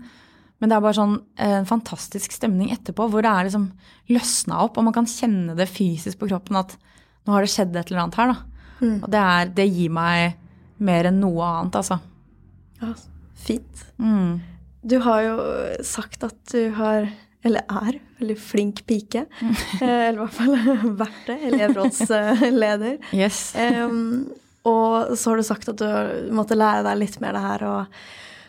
[0.59, 3.69] Men det er bare sånn eh, en fantastisk stemning etterpå, hvor det er liksom
[4.11, 6.75] løsna opp, og man kan kjenne det fysisk på kroppen at
[7.27, 8.59] nå har det skjedd et eller annet her, da.
[8.79, 8.99] Mm.
[9.03, 11.99] Og det, er, det, gir meg mer enn noe annet, altså.
[12.83, 12.93] Ja,
[13.39, 13.87] fint.
[14.03, 14.39] Mm.
[14.89, 15.39] Du har jo
[15.87, 17.09] sagt at du har,
[17.47, 19.27] eller er, veldig flink pike.
[19.39, 19.57] Mm.
[19.83, 21.41] eller i hvert fall vært det.
[21.53, 22.99] Elevrådsleder.
[23.19, 23.53] Yes.
[23.55, 24.29] um,
[24.69, 27.69] og så har du sagt at du måtte lære deg litt mer det her.
[27.69, 28.01] og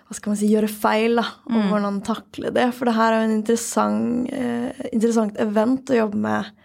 [0.10, 1.68] hva skal man si, gjøre feil, da, og mm.
[1.70, 2.66] hvordan takle det.
[2.74, 6.56] For det her er jo en interessant, eh, interessant event å jobbe med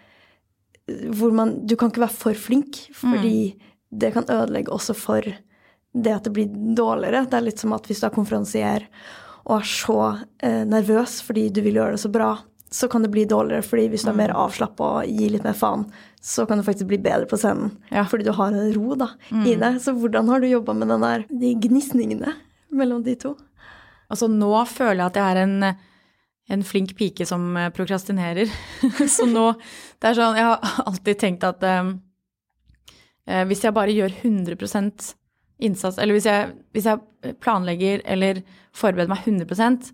[0.85, 3.69] hvor man Du kan ikke være for flink, fordi mm.
[4.01, 7.23] det kan ødelegge også for det at det blir dårligere.
[7.29, 8.85] Det er litt som at hvis du er konferansier
[9.45, 9.99] og er så
[10.41, 12.31] eh, nervøs fordi du vil gjøre det så bra,
[12.73, 14.39] så kan det bli dårligere fordi hvis du er mer mm.
[14.41, 15.85] avslappa og gir litt mer faen,
[16.21, 17.75] så kan du faktisk bli bedre på scenen.
[17.93, 18.07] Ja.
[18.09, 19.45] Fordi du har en ro da, mm.
[19.45, 19.71] i det.
[19.85, 22.33] Så hvordan har du jobba med den der, de gnisningene?
[22.77, 23.33] Mellom de to?
[24.11, 25.69] Altså nå føler jeg at jeg er en,
[26.55, 28.51] en flink pike som eh, prokrastinerer.
[29.15, 29.51] så nå
[29.99, 31.95] Det er sånn Jeg har alltid tenkt at um,
[33.49, 35.07] hvis jeg bare gjør 100%
[35.65, 38.43] innsats Eller hvis jeg, hvis jeg planlegger eller
[38.75, 39.93] forbereder meg 100 eh,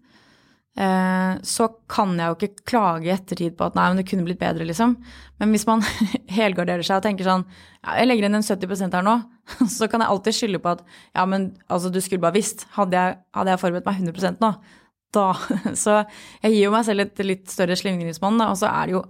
[0.72, 4.40] så kan jeg jo ikke klage i ettertid på at nei, men det kunne blitt
[4.40, 4.94] bedre, liksom.
[5.42, 5.84] Men hvis man
[6.38, 9.18] helgarderer seg og tenker sånn ja, jeg legger inn en 70% her nå,
[9.78, 12.68] så kan jeg alltid skylde på at ja, men altså, du skulle bare visst.
[12.78, 14.54] Hadde jeg, hadde jeg forberedt meg 100 nå,
[15.18, 15.28] da
[15.76, 15.98] Så
[16.40, 19.06] jeg gir jo meg selv et litt større slingringsmonn, og så er det jo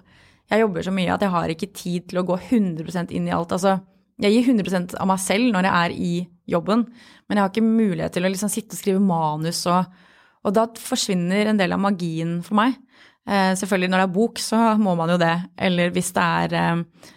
[0.49, 3.35] Jeg jobber så mye at jeg har ikke tid til å gå 100% inn i
[3.35, 3.53] alt.
[3.53, 3.77] Altså,
[4.21, 6.13] jeg gir 100% av meg selv når jeg er i
[6.51, 6.87] jobben,
[7.29, 9.85] men jeg har ikke mulighet til å liksom sitte og skrive manus og
[10.41, 12.77] og da forsvinner en del av magien for meg.
[13.29, 15.35] Eh, selvfølgelig når det er bok, så må man jo det.
[15.61, 17.11] Eller hvis det er eh,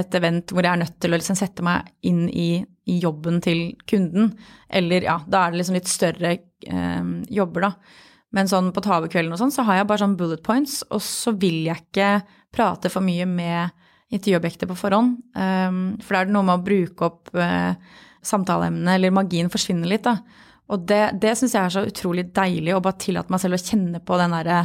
[0.00, 3.40] et event hvor jeg er nødt til å liksom sette meg inn i, i, jobben
[3.44, 4.32] til kunden.
[4.68, 8.06] Eller ja, da er det liksom litt større eh, jobber, da.
[8.30, 11.34] Men sånn på tavekvelden og sånn, så har jeg bare sånn bullet points, og så
[11.34, 12.10] vil jeg ikke
[12.54, 13.74] prate for mye med
[14.14, 15.18] intervjuobjektet på forhånd.
[15.34, 17.74] Um, for da er det noe med å bruke opp eh,
[18.26, 20.18] samtaleemnet, eller magien forsvinner litt, da.
[20.70, 23.62] Og det, det syns jeg er så utrolig deilig, å bare tillate meg selv å
[23.62, 24.60] kjenne på den derre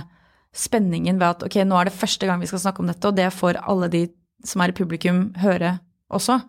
[0.56, 3.18] spenningen ved at ok, nå er det første gang vi skal snakke om dette, og
[3.18, 4.06] det får alle de
[4.46, 5.78] som er i publikum, høre
[6.13, 6.39] også.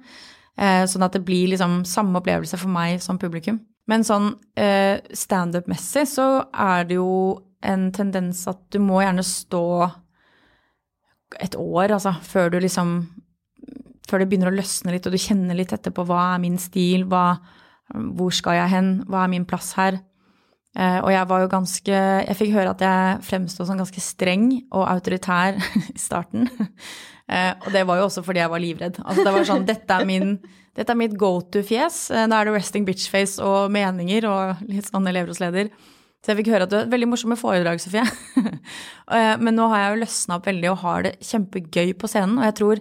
[0.56, 3.60] Eh, sånn at det blir liksom samme opplevelse for meg som publikum.
[3.90, 7.10] Men sånn eh, standup-messig så er det jo
[7.66, 9.66] en tendens at du må gjerne stå
[11.42, 12.98] et år, altså, før du liksom
[14.06, 17.08] Før det begynner å løsne litt, og du kjenner litt etterpå hva er min stil,
[17.10, 17.40] hva
[17.94, 18.92] hvor skal jeg hen?
[19.06, 20.00] Hva er min plass her?
[20.76, 24.50] Eh, og jeg var jo ganske Jeg fikk høre at jeg fremsto som ganske streng
[24.68, 25.56] og autoritær
[25.94, 26.50] i starten.
[27.26, 29.00] Eh, og det var jo også fordi jeg var livredd.
[29.02, 30.36] Altså det var sånn Dette er, min,
[30.78, 31.96] dette er mitt go to-fjes.
[32.12, 35.72] Eh, da er det resting bitch-face og meninger og litt sånn elevrådsleder.
[36.22, 38.02] Så jeg fikk høre at du har veldig morsomme foredrag, Sofie.
[39.42, 42.38] Men nå har jeg jo løsna opp veldig og har det kjempegøy på scenen.
[42.40, 42.80] Og jeg tror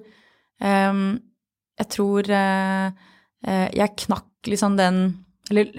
[1.77, 2.31] Jeg tror
[3.45, 5.03] jeg knakk liksom den
[5.49, 5.71] Eller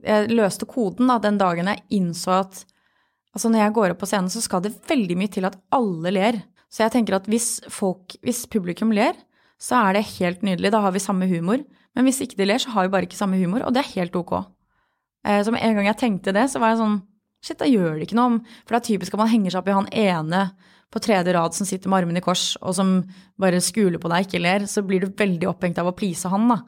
[0.00, 2.62] jeg løste koden da, den dagen jeg innså at
[3.34, 6.12] altså når jeg går opp på scenen, så skal det veldig mye til at alle
[6.14, 6.38] ler.
[6.70, 9.18] Så jeg tenker at hvis folk, hvis publikum ler,
[9.60, 10.72] så er det helt nydelig.
[10.72, 11.60] Da har vi samme humor.
[11.94, 13.94] Men hvis ikke de ler, så har vi bare ikke samme humor, og det er
[13.98, 14.36] helt ok.
[15.26, 17.00] Eh, så med en gang jeg tenkte det, så var jeg sånn
[17.40, 19.62] Shit, da gjør det ikke noe om For det er typisk at man henger seg
[19.62, 20.40] opp i han ene
[20.92, 22.90] på tredje rad som sitter med armene i kors, og som
[23.40, 24.66] bare skuler på deg, ikke ler.
[24.68, 26.58] Så blir du veldig opphengt av å please han, da.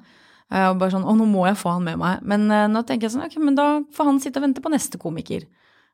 [0.53, 2.23] Eh, og bare sånn Å, nå må jeg få han med meg.
[2.29, 4.73] Men uh, nå tenker jeg sånn Ok, men da får han sitte og vente på
[4.73, 5.47] neste komiker.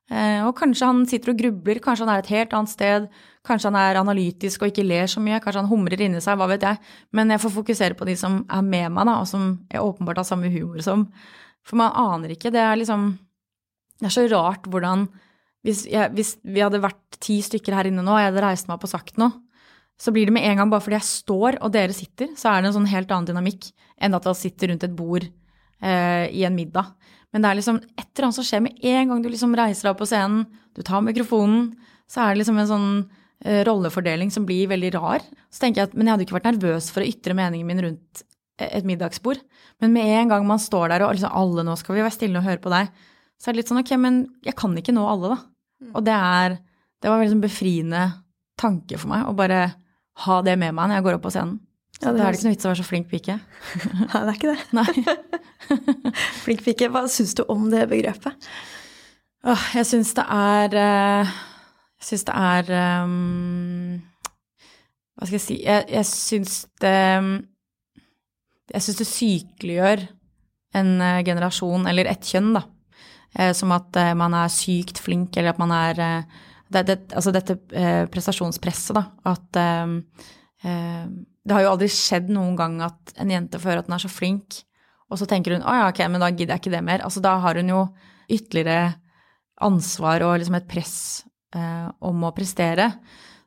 [0.09, 3.07] Uh, og kanskje han sitter og grubler, kanskje han er et helt annet sted.
[3.47, 6.49] Kanskje han er analytisk og ikke ler så mye, kanskje han humrer inni seg, hva
[6.51, 6.81] vet jeg.
[7.15, 10.23] Men jeg får fokusere på de som er med meg, da, og som jeg åpenbart
[10.23, 11.07] har samme humor som.
[11.69, 12.53] For man aner ikke.
[12.55, 13.11] Det er liksom
[13.99, 15.09] Det er så rart hvordan
[15.67, 18.69] hvis, jeg, hvis vi hadde vært ti stykker her inne nå, og jeg hadde reist
[18.69, 19.35] meg opp og sagt noe,
[19.99, 22.63] så blir det med en gang bare fordi jeg står og dere sitter, så er
[22.63, 26.45] det en sånn helt annen dynamikk enn at dere sitter rundt et bord eh, i
[26.47, 26.93] en middag.
[27.35, 29.89] Men det er liksom et eller annet som skjer med en gang du liksom reiser
[29.89, 30.47] deg opp på scenen,
[30.79, 31.73] du tar mikrofonen,
[32.09, 32.89] så er det liksom en sånn
[33.45, 35.27] eh, rollefordeling som blir veldig rar.
[35.51, 37.83] Så tenker jeg at men jeg hadde ikke vært nervøs for å ytre meningen min
[37.85, 38.23] rundt
[38.59, 39.43] et middagsbord.
[39.83, 42.41] Men med en gang man står der og liksom alle nå skal vi være stille
[42.41, 42.89] og høre på deg,
[43.39, 45.39] så er det litt sånn ok, men jeg kan ikke nå alle, da.
[45.85, 45.93] Mm.
[45.95, 46.59] Og det er
[46.99, 48.01] Det var veldig sånn befriende
[48.59, 49.59] tanke for meg å bare
[50.25, 51.59] ha det med meg når jeg går opp på scenen.
[51.99, 53.35] Ja, da er det ikke noe vits å være så flink pike.
[54.09, 54.61] Nei, det er ikke det.
[54.79, 55.73] Nei.
[56.45, 58.49] flink pike, hva syns du om det begrepet?
[59.49, 61.35] Åh, jeg syns det er eh,
[62.01, 62.71] Jeg syns det er
[63.07, 63.93] um,
[65.15, 66.95] Hva skal jeg si Jeg, jeg syns det
[68.75, 70.03] Jeg syns det sykeliggjør
[70.79, 72.67] en eh, generasjon, eller ett kjønn, da.
[73.57, 75.99] Som at man er sykt flink, eller at man er
[76.69, 79.05] det, det, altså dette eh, prestasjonspresset, da.
[79.29, 79.93] At eh,
[80.65, 81.05] eh,
[81.49, 84.05] Det har jo aldri skjedd noen gang at en jente får høre at hun er
[84.05, 84.63] så flink,
[85.09, 87.05] og så tenker hun å ja, ok, men da gidder jeg ikke det mer.
[87.07, 87.85] Altså da har hun jo
[88.29, 88.99] ytterligere
[89.65, 90.99] ansvar og liksom et press
[91.57, 92.93] eh, om å prestere.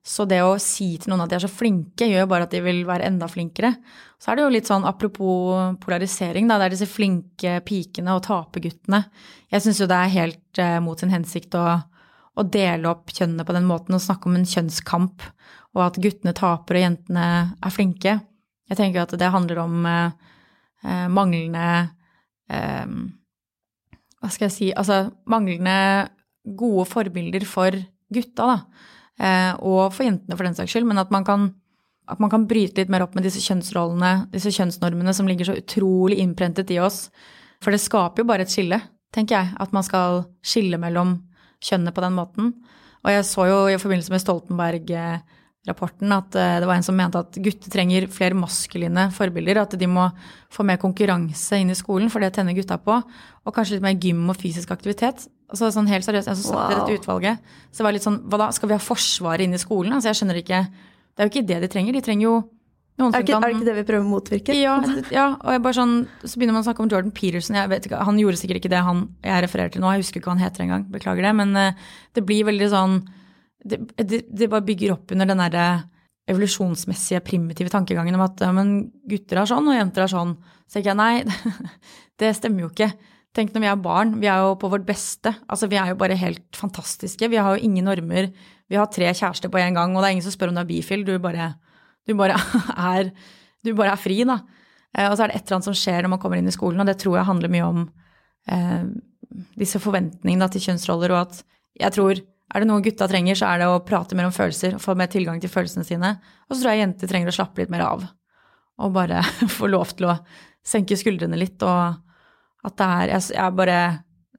[0.02, 2.64] Så det å si til noen at de er så flinke, gjør bare at de
[2.66, 3.76] vil være enda flinkere.
[4.18, 6.58] Så er det jo litt sånn apropos polarisering, da.
[6.58, 9.04] Det er disse flinke pikene og taperguttene.
[9.54, 11.66] Jeg syns jo det er helt eh, mot sin hensikt å
[12.40, 15.26] å dele opp kjønnene på den måten og snakke om en kjønnskamp,
[15.76, 17.26] og at guttene taper og jentene
[17.60, 18.18] er flinke.
[18.72, 20.14] Jeg tenker at det handler om eh,
[20.86, 21.66] eh, manglende
[22.52, 22.94] eh,
[24.22, 26.08] Hva skal jeg si Altså manglende
[26.46, 27.76] gode forbilder for
[28.12, 28.88] gutta, da.
[29.22, 30.88] Eh, og for jentene, for den saks skyld.
[30.90, 31.50] Men at man, kan,
[32.10, 35.58] at man kan bryte litt mer opp med disse kjønnsrollene, disse kjønnsnormene som ligger så
[35.60, 37.06] utrolig innprentet i oss.
[37.62, 38.80] For det skaper jo bare et skille,
[39.14, 39.54] tenker jeg.
[39.62, 41.20] At man skal skille mellom
[41.62, 42.54] kjønnet på den måten.
[43.02, 44.92] Og jeg så jo i forbindelse med Stoltenberg
[45.70, 49.62] rapporten at eh, det var en som mente at gutter trenger flere maskuline forbilder.
[49.62, 50.08] At de må
[50.54, 52.98] få mer konkurranse inn i skolen, for det tenner gutta på.
[53.46, 55.28] Og kanskje litt mer gym og fysisk aktivitet.
[55.52, 58.22] Altså sånn helt seriøst, jeg som satt i dette utvalget, så var det litt sånn
[58.32, 59.94] Hva da, skal vi ha Forsvaret inn i skolen?
[59.98, 61.98] Altså jeg skjønner ikke Det er jo ikke det de trenger.
[61.98, 62.36] De trenger jo
[63.10, 64.56] er, ikke, kan, er det ikke det vi prøver å motvirke?
[64.58, 64.76] Ja,
[65.14, 67.58] ja, og sånn, så begynner man å snakke om Jordan Peterson.
[67.58, 70.38] Ikke, Han gjorde sikkert ikke det han jeg refererer til nå, jeg husker ikke hva
[70.38, 70.86] han heter engang.
[70.94, 71.34] Beklager det.
[71.40, 73.00] Men uh, det blir veldig sånn
[73.64, 75.66] det, det, det, bare bygger opp under den derre
[76.32, 80.36] evolusjonsmessige, primitive tankegangen om at ja, men gutter er sånn og jenter er sånn.
[80.66, 81.68] Så tenker jeg nei,
[82.22, 82.92] det stemmer jo ikke.
[83.36, 85.32] Tenk når vi er barn, vi er jo på vårt beste.
[85.48, 87.30] Altså vi er jo bare helt fantastiske.
[87.32, 88.28] Vi har jo ingen normer.
[88.68, 90.64] Vi har tre kjærester på en gang, og det er ingen som spør om du
[90.64, 91.06] er bifil.
[91.08, 91.54] Du bare,
[92.08, 92.40] du bare,
[92.94, 93.12] er,
[93.66, 94.42] du bare er, fri, da.
[94.98, 96.56] Eh, og så er det et eller annet som skjer når man kommer inn i
[96.56, 97.86] skolen, og det tror jeg handler mye om
[98.52, 98.84] eh,
[99.60, 101.42] disse forventningene til kjønnsroller, og at
[101.82, 104.76] jeg tror er det noe gutta trenger, så er det å prate mer om følelser,
[104.82, 106.16] få mer tilgang til følelsene sine.
[106.50, 108.04] Og så tror jeg jenter trenger å slappe litt mer av.
[108.84, 109.22] Og bare
[109.58, 110.18] få lov til å
[110.68, 111.64] senke skuldrene litt.
[111.64, 113.78] Og at det er jeg, jeg bare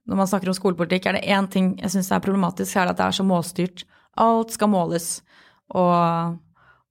[0.03, 2.97] Når man snakker om skolepolitikk, er det én ting jeg syns er problematisk, er at
[2.99, 3.85] det er så målstyrt.
[4.19, 5.05] Alt skal måles
[5.71, 6.35] og,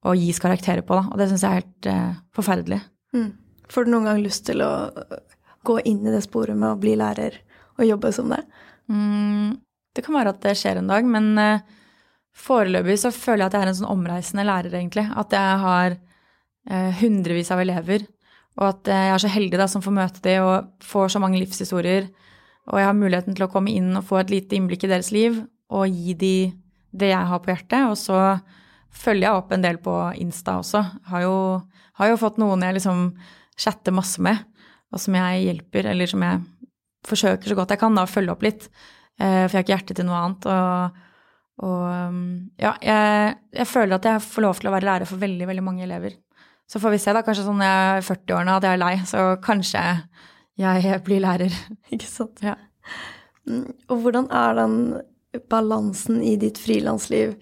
[0.03, 1.07] og gis karakterer på, da.
[1.13, 2.81] Og det syns jeg er helt eh, forferdelig.
[3.15, 3.31] Mm.
[3.73, 4.73] Får du noen gang lyst til å
[5.67, 7.39] gå inn i det sporet med å bli lærer
[7.79, 8.41] og jobbe som det?
[8.91, 9.61] Mm,
[9.95, 11.63] det kan være at det skjer en dag, men uh,
[12.37, 15.07] foreløpig så føler jeg at jeg er en sånn omreisende lærer, egentlig.
[15.07, 18.07] At jeg har uh, hundrevis av elever,
[18.59, 21.23] og at uh, jeg er så heldig da som får møte dem og får så
[21.23, 22.11] mange livshistorier.
[22.71, 25.11] Og jeg har muligheten til å komme inn og få et lite innblikk i deres
[25.15, 25.41] liv
[25.73, 26.59] og gi dem
[26.93, 27.89] det jeg har på hjertet.
[27.89, 28.19] Og så
[28.93, 30.83] følger jeg opp en del på Insta også.
[31.11, 31.37] Har jo,
[32.01, 33.07] har jo fått noen jeg liksom
[33.59, 34.41] chatter masse med,
[34.93, 36.43] og som jeg hjelper, eller som jeg
[37.09, 38.69] forsøker så godt jeg kan da å følge opp litt.
[39.21, 40.49] Eh, for jeg har ikke hjerte til noe annet.
[40.53, 41.01] Og,
[41.69, 42.21] og um,
[42.61, 45.65] ja, jeg, jeg, føler at jeg får lov til å være lærer for veldig, veldig
[45.67, 46.17] mange elever.
[46.71, 47.25] Så får vi se, da.
[47.27, 49.83] Kanskje sånn når jeg er 40-årene at jeg er lei, så kanskje
[50.63, 51.59] jeg blir lærer.
[51.95, 52.45] Ikke sant.
[52.45, 52.57] Ja.
[53.49, 54.79] Mm, og hvordan er den
[55.51, 57.35] balansen i ditt frilansliv?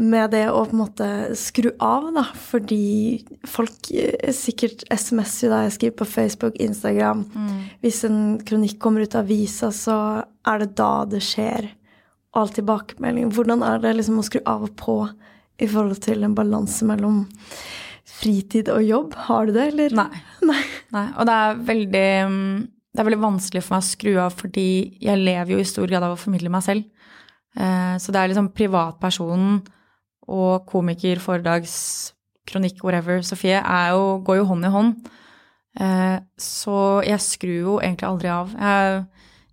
[0.00, 5.74] Med det å på en måte skru av, da, fordi folk eh, sikkert SMS-er deg,
[5.74, 7.26] skriver på Facebook, Instagram.
[7.34, 7.58] Mm.
[7.84, 9.96] Hvis en kronikk kommer ut av avisa, så
[10.48, 11.68] er det da det skjer.
[12.32, 13.28] All tilbakemelding.
[13.36, 14.96] Hvordan er det liksom å skru av og på
[15.60, 17.26] i forhold til en balanse mellom
[18.08, 19.18] fritid og jobb?
[19.28, 19.98] Har du det, eller?
[19.98, 20.22] Nei.
[20.52, 20.62] Nei.
[20.96, 21.08] Nei.
[21.18, 22.56] Og det er veldig mm,
[22.92, 24.66] det er veldig vanskelig for meg å skru av, fordi
[25.00, 26.88] jeg lever jo i stor grad av å formidle meg selv.
[27.52, 29.62] Eh, så det er liksom privatpersonen
[30.32, 31.74] og komiker, foredrags,
[32.48, 34.94] kronikk, whatever, Sofie, jo, går jo hånd i hånd.
[35.80, 38.52] Eh, så jeg skrur jo egentlig aldri av.
[38.52, 39.02] Jeg,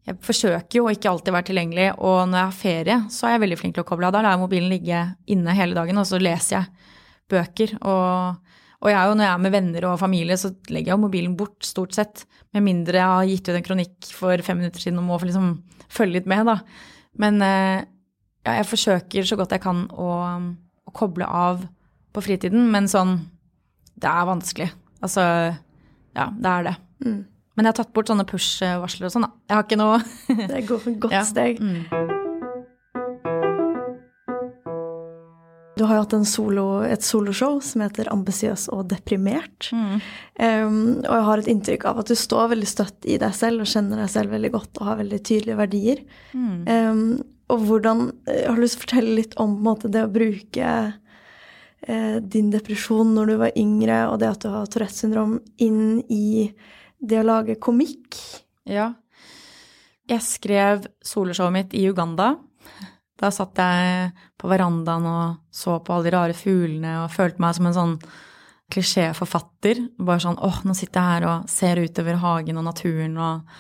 [0.10, 3.36] jeg, forsøker jo å ikke alltid være tilgjengelig, og når jeg har ferie, så er
[3.36, 4.16] jeg veldig flink til å koble av.
[4.16, 6.96] Da lar jeg mobilen ligge inne hele dagen, og så leser jeg
[7.30, 7.76] bøker.
[7.80, 11.04] Og, og jeg jo, når jeg er med venner og familie, så legger jeg jo
[11.06, 12.26] mobilen bort, stort sett.
[12.56, 15.54] Med mindre jeg har gitt ut en kronikk for fem minutter siden og må liksom
[15.90, 16.60] følge litt med, da.
[17.20, 17.86] Men eh,
[18.46, 20.10] ja, jeg forsøker så godt jeg kan å,
[20.90, 21.66] å, koble av
[22.14, 23.20] på fritiden, men sånn
[24.00, 24.70] Det er vanskelig.
[25.04, 25.22] Altså,
[26.16, 26.76] ja, det er det.
[27.06, 27.20] Mm.
[27.56, 29.34] Men jeg har tatt bort sånne push-varsler og sånn, da.
[29.50, 30.00] Jeg har ikke noe
[30.54, 31.26] Det går et godt ja.
[31.28, 31.60] steg.
[31.60, 32.18] Mm.
[35.80, 39.70] Du har jo hatt solo, et soloshow som heter 'Ambisiøs og deprimert'.
[39.72, 40.02] Mm.
[40.40, 43.64] Um, og jeg har et inntrykk av at du står veldig støtt i deg selv
[43.64, 46.02] og kjenner deg selv veldig godt og har veldig tydelige verdier.
[46.36, 50.70] Um, og hvordan Jeg Har lyst til å fortelle litt om måte, det å bruke
[51.82, 56.02] eh, din depresjon når du var yngre, og det at du har Tourettes syndrom, inn
[56.10, 56.50] i
[57.00, 58.20] det å lage komikk?
[58.70, 58.92] Ja.
[60.10, 62.36] Jeg skrev soloshowet mitt i Uganda.
[63.20, 67.58] Da satt jeg på verandaen og så på alle de rare fuglene og følte meg
[67.58, 67.96] som en sånn
[68.74, 69.82] klisjéforfatter.
[69.98, 73.60] Bare sånn åh, nå sitter jeg her og ser utover hagen og naturen og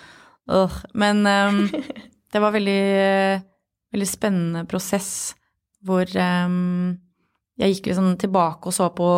[0.53, 0.79] øh.
[0.93, 1.63] Men um,
[2.31, 2.81] det var veldig
[3.93, 5.11] veldig spennende prosess
[5.85, 6.97] hvor um,
[7.59, 9.09] jeg gikk liksom tilbake og så på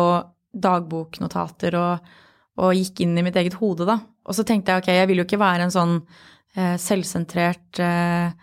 [0.52, 2.12] dagboknotater og,
[2.60, 3.98] og, gikk inn i mitt eget hode, da.
[4.28, 8.34] Og så tenkte jeg ok, jeg vil jo ikke være en sånn uh, selvsentrert uh,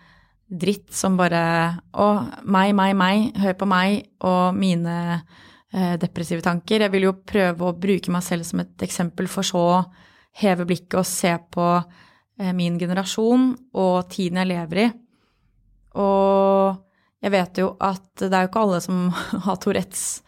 [0.50, 1.42] dritt som bare
[1.94, 2.08] Å,
[2.42, 6.82] meg, meg, meg, hør på meg og mine uh, depressive tanker.
[6.82, 9.82] Jeg vil jo prøve å bruke meg selv som et eksempel, for så å
[10.40, 11.66] heve blikket og se på
[12.56, 14.84] min generasjon og tiden jeg lever i
[15.98, 16.78] og
[17.20, 19.06] jeg vet jo at det er jo ikke alle som
[19.46, 20.22] har Tourettes,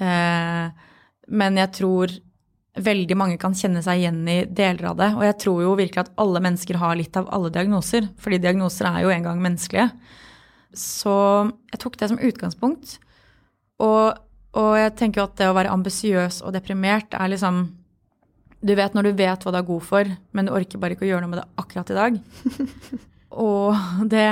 [0.00, 0.88] eh,
[1.30, 2.16] men jeg tror
[2.80, 5.10] veldig mange kan kjenne seg igjen i deler av det.
[5.18, 8.88] Og jeg tror jo virkelig at alle mennesker har litt av alle diagnoser, fordi diagnoser
[8.88, 9.90] er jo en gang menneskelige.
[10.76, 11.14] Så
[11.72, 12.98] jeg tok det som utgangspunkt.
[13.82, 14.18] Og
[14.50, 17.68] Og jeg tenker jo at det å være ambisiøs og deprimert er liksom
[18.60, 21.06] Du vet når du vet hva du er god for, men du orker bare ikke
[21.06, 22.18] å gjøre noe med det akkurat i dag.
[23.46, 23.76] og
[24.10, 24.26] det,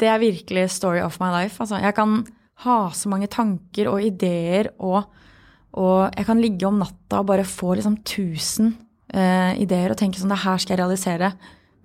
[0.00, 1.60] det er virkelig story of my life.
[1.62, 2.18] Altså, jeg kan
[2.64, 5.04] ha så mange tanker og ideer, og,
[5.76, 8.74] og jeg kan ligge om natta og bare få liksom tusen
[9.14, 11.32] uh, ideer og tenke sånn Det her skal jeg realisere.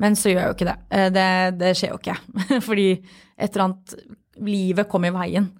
[0.01, 0.78] Men så gjør jeg jo ikke det.
[0.91, 1.30] Uh, det,
[1.62, 2.18] det skjer jo ikke.
[2.68, 4.01] Fordi et eller annet
[4.41, 5.51] Livet kom i veien.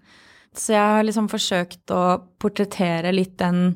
[0.58, 2.04] Så jeg har liksom forsøkt å
[2.42, 3.76] portrettere litt den,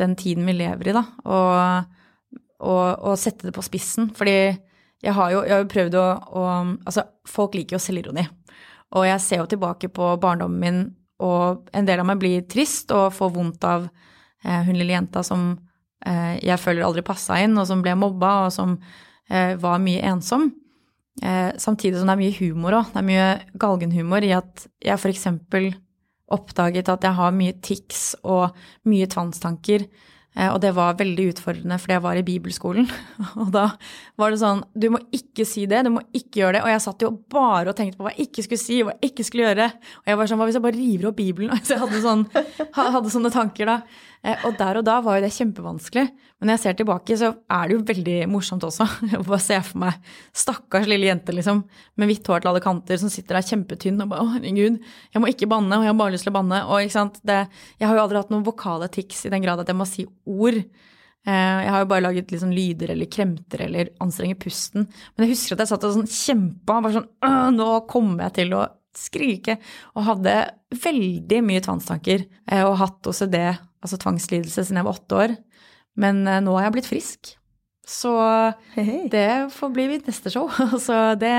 [0.00, 1.02] den tiden vi lever i, da.
[1.24, 4.10] Og, og, og, sette det på spissen.
[4.16, 4.36] Fordi
[5.04, 6.06] jeg har jo, jeg har prøvd å,
[6.40, 6.44] å,
[6.86, 8.24] Altså, folk liker jo selvironi.
[8.96, 10.84] Og jeg ser jo tilbake på barndommen min,
[11.22, 13.86] og en del av meg blir trist og får vondt av
[14.44, 15.48] eh, hun lille jenta som
[16.04, 18.76] eh, jeg føler aldri passa inn, og som ble mobba, og som
[19.30, 20.50] eh, var mye ensom.
[21.22, 22.92] Eh, samtidig som det er mye humor òg.
[22.92, 25.70] Det er mye galgenhumor i at jeg eksempel
[26.32, 28.56] oppdaget at jeg har mye tics og
[28.88, 29.86] mye tvangstanker.
[30.36, 32.88] Eh, og det var veldig utfordrende fordi jeg var i bibelskolen.
[33.42, 33.70] Og da
[34.20, 36.64] var det sånn Du må ikke si det, du må ikke gjøre det.
[36.66, 39.12] Og jeg satt jo bare og tenkte på hva jeg ikke skulle si, hva jeg
[39.12, 39.70] ikke skulle gjøre.
[40.02, 41.56] Og jeg var sånn Hva hvis jeg bare river opp Bibelen?
[41.64, 42.26] Så jeg hadde, sånn,
[42.76, 43.78] hadde sånne tanker da.
[44.24, 46.06] Eh, og der og da var jo det kjempevanskelig.
[46.36, 48.86] Men når jeg ser tilbake, så er det jo veldig morsomt også.
[49.20, 51.62] å bare se for meg stakkars lille jente liksom,
[51.96, 54.80] med hvitt hår til alle kanter som sitter der kjempetynn og bare å herregud,
[55.12, 56.60] jeg må ikke banne, og jeg har bare lyst til å banne.
[56.68, 57.40] Og ikke sant, det,
[57.80, 60.06] jeg har jo aldri hatt noen vokale tics i den grad at jeg må si
[60.26, 60.62] ord.
[61.26, 64.86] Eh, jeg har jo bare laget liksom lyder eller kremter eller anstrenger pusten.
[64.86, 66.80] Men jeg husker at jeg satt og sånn kjempa.
[66.84, 69.58] Bare sånn Nå kommer jeg til å skrike.
[69.96, 70.36] Og hadde
[70.84, 72.26] veldig mye tvangstanker.
[72.50, 73.40] Eh, og hatt OCD,
[73.86, 75.34] altså tvangslidelse, siden jeg var åtte år.
[76.00, 77.32] Men eh, nå har jeg blitt frisk.
[77.86, 78.12] Så
[79.12, 80.50] det får bli mitt neste show.
[80.86, 81.34] Så det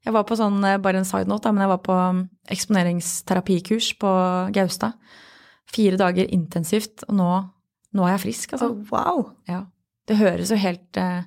[0.00, 2.20] Jeg var på sånn, eh, bare en side note, da, men jeg var på mm,
[2.54, 4.12] eksponeringsterapikurs på
[4.56, 4.94] Gaustad.
[5.68, 7.26] Fire dager intensivt, og nå,
[7.92, 8.70] nå er jeg frisk, altså.
[8.72, 9.20] Oh, wow.
[9.50, 9.66] Ja.
[10.08, 11.20] Det høres jo helt uh,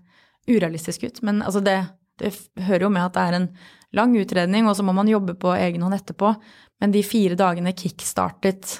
[0.49, 1.77] urealistisk ut, men altså det,
[2.19, 2.33] det
[2.65, 3.47] hører jo med at det er en
[3.93, 6.33] lang utredning, og så må man jobbe på egen hånd etterpå.
[6.81, 8.79] Men de fire dagene kickstartet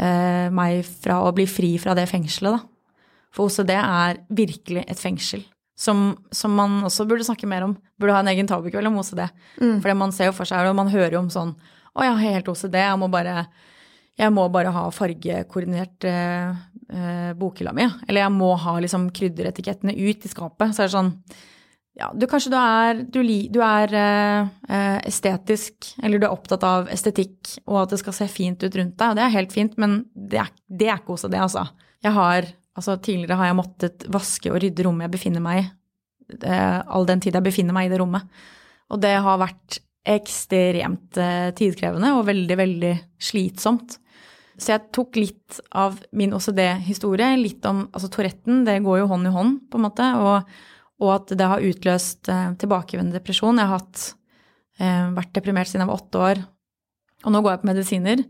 [0.00, 2.70] meg fra å bli fri fra det fengselet, da.
[3.34, 5.44] For OCD er virkelig et fengsel.
[5.80, 7.76] Som, som, man også burde snakke mer om.
[8.00, 9.22] Burde ha en egen tabukveld om OCD.
[9.62, 9.78] Mm.
[9.80, 11.54] For man ser jo for seg, og man hører jo om sånn
[11.90, 13.46] Å, jeg har helt OCD, jeg må bare,
[14.20, 17.88] jeg må bare ha fargekoordinert eh, eh, bokhylla mi.
[18.06, 20.76] Eller jeg må ha liksom krydderetikettene ut i skapet.
[20.76, 21.14] Så er det sånn
[21.98, 23.20] ja, du kanskje du er, du,
[23.50, 28.28] du er uh, estetisk, eller du er opptatt av estetikk og at det skal se
[28.30, 31.18] fint ut rundt deg, og det er helt fint, men det er, det er ikke
[31.26, 31.66] det, altså.
[32.00, 35.68] Jeg har, altså tidligere har jeg måttet vaske og rydde rommet jeg befinner meg i,
[36.46, 38.42] uh, all den tid jeg befinner meg i det rommet.
[38.90, 43.98] Og det har vært ekstremt uh, tidkrevende og veldig, veldig slitsomt.
[44.60, 49.28] Så jeg tok litt av min OCD-historie, litt om altså Touretten, det går jo hånd
[49.28, 50.08] i hånd, på en måte.
[50.20, 50.68] og
[51.00, 53.58] og at det har utløst eh, tilbakevendende depresjon.
[53.60, 54.06] Jeg har hatt,
[54.78, 56.42] eh, vært deprimert siden jeg var åtte år,
[57.24, 58.24] og nå går jeg på medisiner.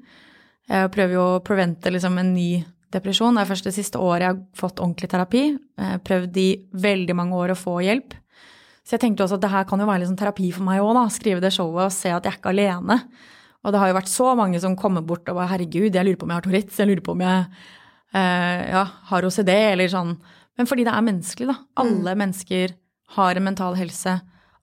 [0.71, 2.63] Jeg prøver jo å prevente liksom, en ny
[2.95, 3.35] depresjon.
[3.35, 5.45] Det er først det siste året jeg har fått ordentlig terapi.
[5.55, 6.49] Jeg har prøvd i
[6.87, 8.15] veldig mange år å få hjelp.
[8.87, 10.99] Så jeg tenkte også at det her kan jo være liksom terapi for meg òg.
[11.15, 12.99] Skrive det showet og se at jeg er ikke alene.
[13.61, 16.19] Og det har jo vært så mange som kommer bort og bare herregud, jeg lurer
[16.19, 17.43] på om jeg har Tourettes, jeg lurer på om jeg
[18.17, 20.15] eh, ja, har OCD, eller sånn.
[20.61, 21.57] Men fordi det er menneskelig, da.
[21.81, 22.19] Alle mm.
[22.21, 22.73] mennesker
[23.17, 24.13] har en mental helse.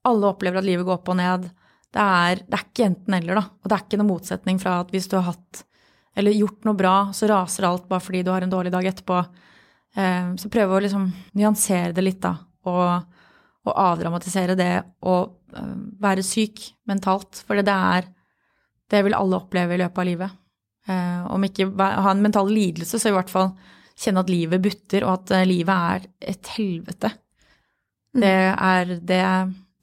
[0.06, 1.48] Alle opplever at livet går opp og ned.
[1.89, 3.43] Det er, det er ikke enten-eller, da.
[3.50, 5.64] Og det er ikke noen motsetning fra at hvis du har hatt
[6.18, 9.18] eller gjort noe bra, så raser alt bare fordi du har en dårlig dag etterpå.
[9.98, 12.36] Eh, så prøve å liksom nyansere det litt, da.
[12.70, 13.18] Og,
[13.66, 14.72] og avdramatisere det
[15.02, 17.41] å eh, være syk mentalt.
[17.45, 18.14] For det er
[18.88, 20.36] Det vil alle oppleve i løpet av livet.
[20.88, 23.50] Eh, om ikke ha en mental lidelse, så i hvert fall
[23.98, 27.12] kjenne at livet butter, og at eh, livet er et helvete.
[28.14, 28.22] Mm.
[28.24, 29.24] Det er det,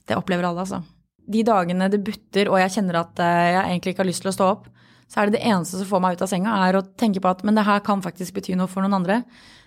[0.08, 0.82] det opplever alle, altså.
[1.24, 4.30] De dagene det butter, og jeg kjenner at eh, jeg egentlig ikke har lyst til
[4.30, 4.70] å stå opp,
[5.10, 7.30] så er det det eneste som får meg ut av senga, er å tenke på
[7.30, 9.20] at men det her kan faktisk bety noe for noen andre.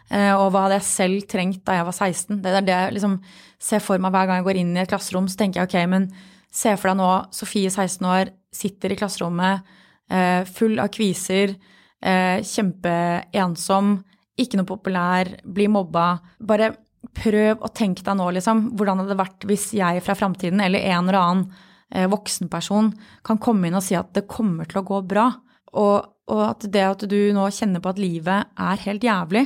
[0.08, 2.40] Eh, og hva hadde jeg selv trengt da jeg var 16?
[2.44, 3.20] Det er det jeg liksom
[3.62, 5.28] ser for meg hver gang jeg går inn i et klasserom.
[5.30, 6.10] Så tenker jeg ok, men
[6.54, 9.76] se for deg nå Sofie, 16 år, sitter i klasserommet
[10.56, 11.52] full av kviser,
[12.48, 13.90] kjempeensom,
[14.38, 16.10] ikke noe populær, bli mobba.
[16.46, 16.74] Bare
[17.18, 18.68] prøv å tenke deg nå, liksom.
[18.78, 21.48] Hvordan hadde det vært hvis jeg fra framtiden, eller en eller annen
[21.94, 22.92] eh, voksenperson,
[23.26, 25.30] kan komme inn og si at det kommer til å gå bra.
[25.78, 25.98] Og,
[26.30, 29.46] og, at det at du nå kjenner på at livet er helt jævlig,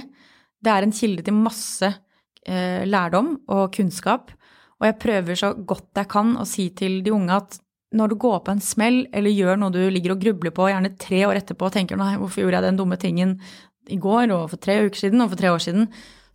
[0.62, 4.36] det er en kilde til masse eh, lærdom og kunnskap.
[4.82, 7.60] Og jeg prøver så godt jeg kan å si til de unge at
[7.98, 10.94] når du går på en smell eller gjør noe du ligger og grubler på gjerne
[11.00, 13.34] tre år etterpå og tenker nei, hvorfor gjorde jeg den dumme tingen
[13.90, 15.88] i går og for tre uker siden og for tre år siden,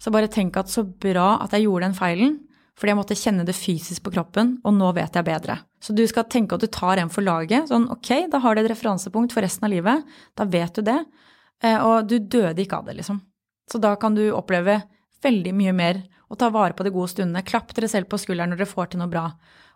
[0.02, 2.34] så bare tenk at så bra at jeg gjorde den feilen,
[2.76, 5.56] fordi jeg måtte kjenne det fysisk på kroppen, og nå vet jeg bedre.
[5.80, 7.70] Så du skal tenke at du tar en for laget.
[7.70, 10.04] Sånn ok, da har du et referansepunkt for resten av livet.
[10.36, 10.98] Da vet du det.
[11.64, 13.22] Eh, og du døde ikke av det, liksom.
[13.70, 14.82] Så da kan du oppleve
[15.24, 17.44] veldig mye mer og ta vare på de gode stundene.
[17.46, 19.30] Klapp dere selv på skulderen når dere får til noe bra.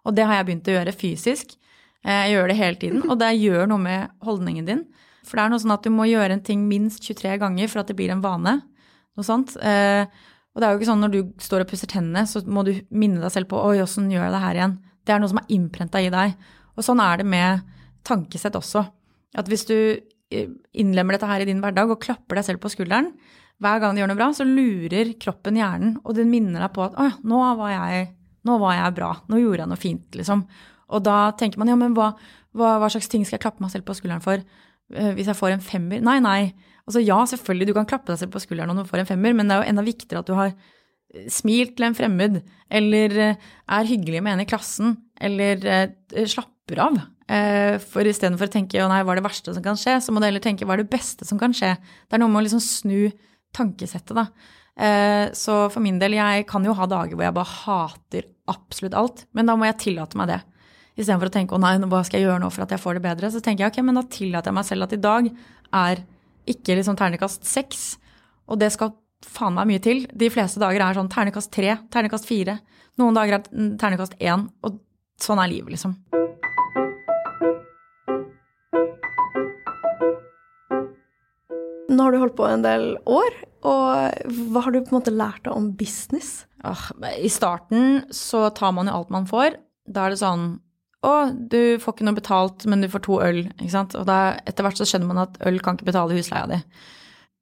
[0.05, 1.57] Og det har jeg begynt å gjøre fysisk.
[2.05, 4.85] Eh, jeg gjør det hele tiden, og det gjør noe med holdningen din.
[5.31, 7.83] For det er noe sånn at du må gjøre en ting minst 23 ganger for
[7.83, 8.57] at det blir en vane.
[9.15, 9.55] Noe sånt.
[9.63, 10.03] Eh,
[10.51, 12.73] og det er jo ikke sånn når du står og pusser tennene, så må du
[12.91, 14.79] minne deg selv på oi, åssen gjør jeg det her igjen?
[15.07, 16.35] Det er noe som er innprenta i deg.
[16.75, 17.63] Og sånn er det med
[18.07, 18.83] tankesett også.
[19.39, 20.51] At hvis du eh,
[20.83, 23.13] innlemmer dette her i din hverdag og klapper deg selv på skulderen
[23.61, 26.87] hver gang du gjør noe bra, så lurer kroppen hjernen, og den minner deg på
[26.87, 28.07] at å ja, nå var jeg,
[28.49, 30.45] nå var jeg bra, nå gjorde jeg noe fint, liksom.
[30.91, 32.15] Og da tenker man ja, men hva,
[32.57, 34.41] hva, hva slags ting skal jeg klappe meg selv på skulderen for?
[34.97, 36.03] Eh, hvis jeg får en femmer?
[36.05, 36.41] Nei, nei.
[36.89, 39.37] Altså ja, selvfølgelig, du kan klappe deg selv på skulderen når du får en femmer,
[39.37, 42.41] men det er jo enda viktigere at du har eh, smilt til en fremmed,
[42.81, 45.63] eller eh, er hyggelig med en i klassen, eller
[46.31, 46.95] slapper av.
[47.93, 50.19] For istedenfor å tenke å nei, hva er det verste som kan skje, så må
[50.19, 51.75] du heller tenke hva er det beste som kan skje.
[52.09, 53.13] Det er noe med å liksom snu
[53.55, 54.25] tankesettet, da.
[55.37, 59.23] Så for min del, jeg kan jo ha dager hvor jeg bare hater absolutt alt,
[59.37, 60.41] men da må jeg tillate meg det.
[60.99, 63.05] Istedenfor å tenke å nei, hva skal jeg gjøre nå for at jeg får det
[63.05, 65.31] bedre, så tenker jeg ok, men da tillater jeg meg selv at i dag
[65.81, 66.03] er
[66.51, 67.85] ikke liksom ternekast seks,
[68.51, 70.07] og det skal faen meg mye til.
[70.11, 72.59] De fleste dager er sånn ternekast tre, ternekast fire.
[72.99, 74.81] Noen dager er ternekast én, og
[75.21, 75.95] sånn er livet, liksom.
[81.91, 83.35] Nå har du holdt på en del år,
[83.67, 86.47] og hva har du på en måte lært deg om business?
[86.61, 89.59] I starten så tar man jo alt man får.
[89.91, 90.45] Da er det sånn
[91.07, 93.45] å, du får ikke noe betalt, men du får to øl.
[93.57, 93.95] ikke sant?
[93.97, 96.59] Og da, etter hvert så skjønner man at øl kan ikke betale husleia di.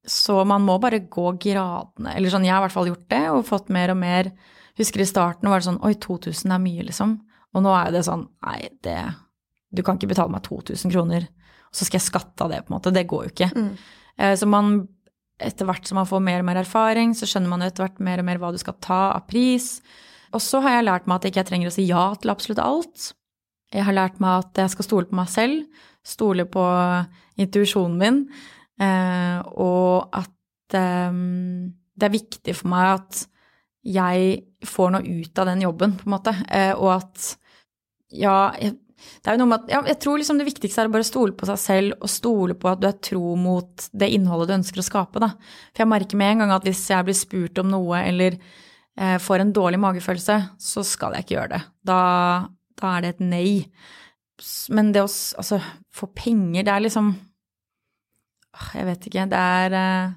[0.08, 2.14] Så man må bare gå gradene.
[2.14, 4.30] Eller sånn, jeg har i hvert fall gjort det og fått mer og mer.
[4.78, 7.16] Husker i starten var det sånn oi, 2000 er mye, liksom.
[7.56, 9.00] Og nå er det sånn nei, det
[9.74, 11.26] Du kan ikke betale meg 2000 kroner,
[11.68, 12.92] og så skal jeg skatte av det, på en måte.
[12.94, 13.48] Det går jo ikke.
[13.52, 13.72] Mm.
[14.16, 14.78] Eh, så man
[15.38, 18.22] etter hvert som man får mer og mer erfaring, så skjønner man etter hvert mer
[18.22, 19.76] og mer hva du skal ta av pris.
[20.32, 22.62] Og så har jeg lært meg at jeg ikke trenger å si ja til absolutt
[22.62, 23.10] alt.
[23.74, 26.64] Jeg har lært meg at jeg skal stole på meg selv, stole på
[27.38, 28.22] intuisjonen min,
[28.80, 31.18] eh, og at eh,
[31.98, 33.24] det er viktig for meg at
[33.88, 37.32] jeg får noe ut av den jobben, på en måte, eh, og at
[38.14, 40.94] ja, det er jo noe med at ja, jeg tror liksom det viktigste er å
[40.94, 44.50] bare stole på seg selv og stole på at du er tro mot det innholdet
[44.50, 45.22] du ønsker å skape.
[45.22, 45.32] Da.
[45.70, 49.18] For jeg merker med en gang at hvis jeg blir spurt om noe eller eh,
[49.22, 51.62] får en dårlig magefølelse, så skal jeg ikke gjøre det.
[51.86, 52.00] Da,
[52.78, 53.52] da er det et nei.
[54.74, 55.58] Men det å altså,
[55.94, 57.12] få penger, det er liksom
[58.74, 59.26] Jeg vet ikke.
[59.30, 60.12] Det er eh,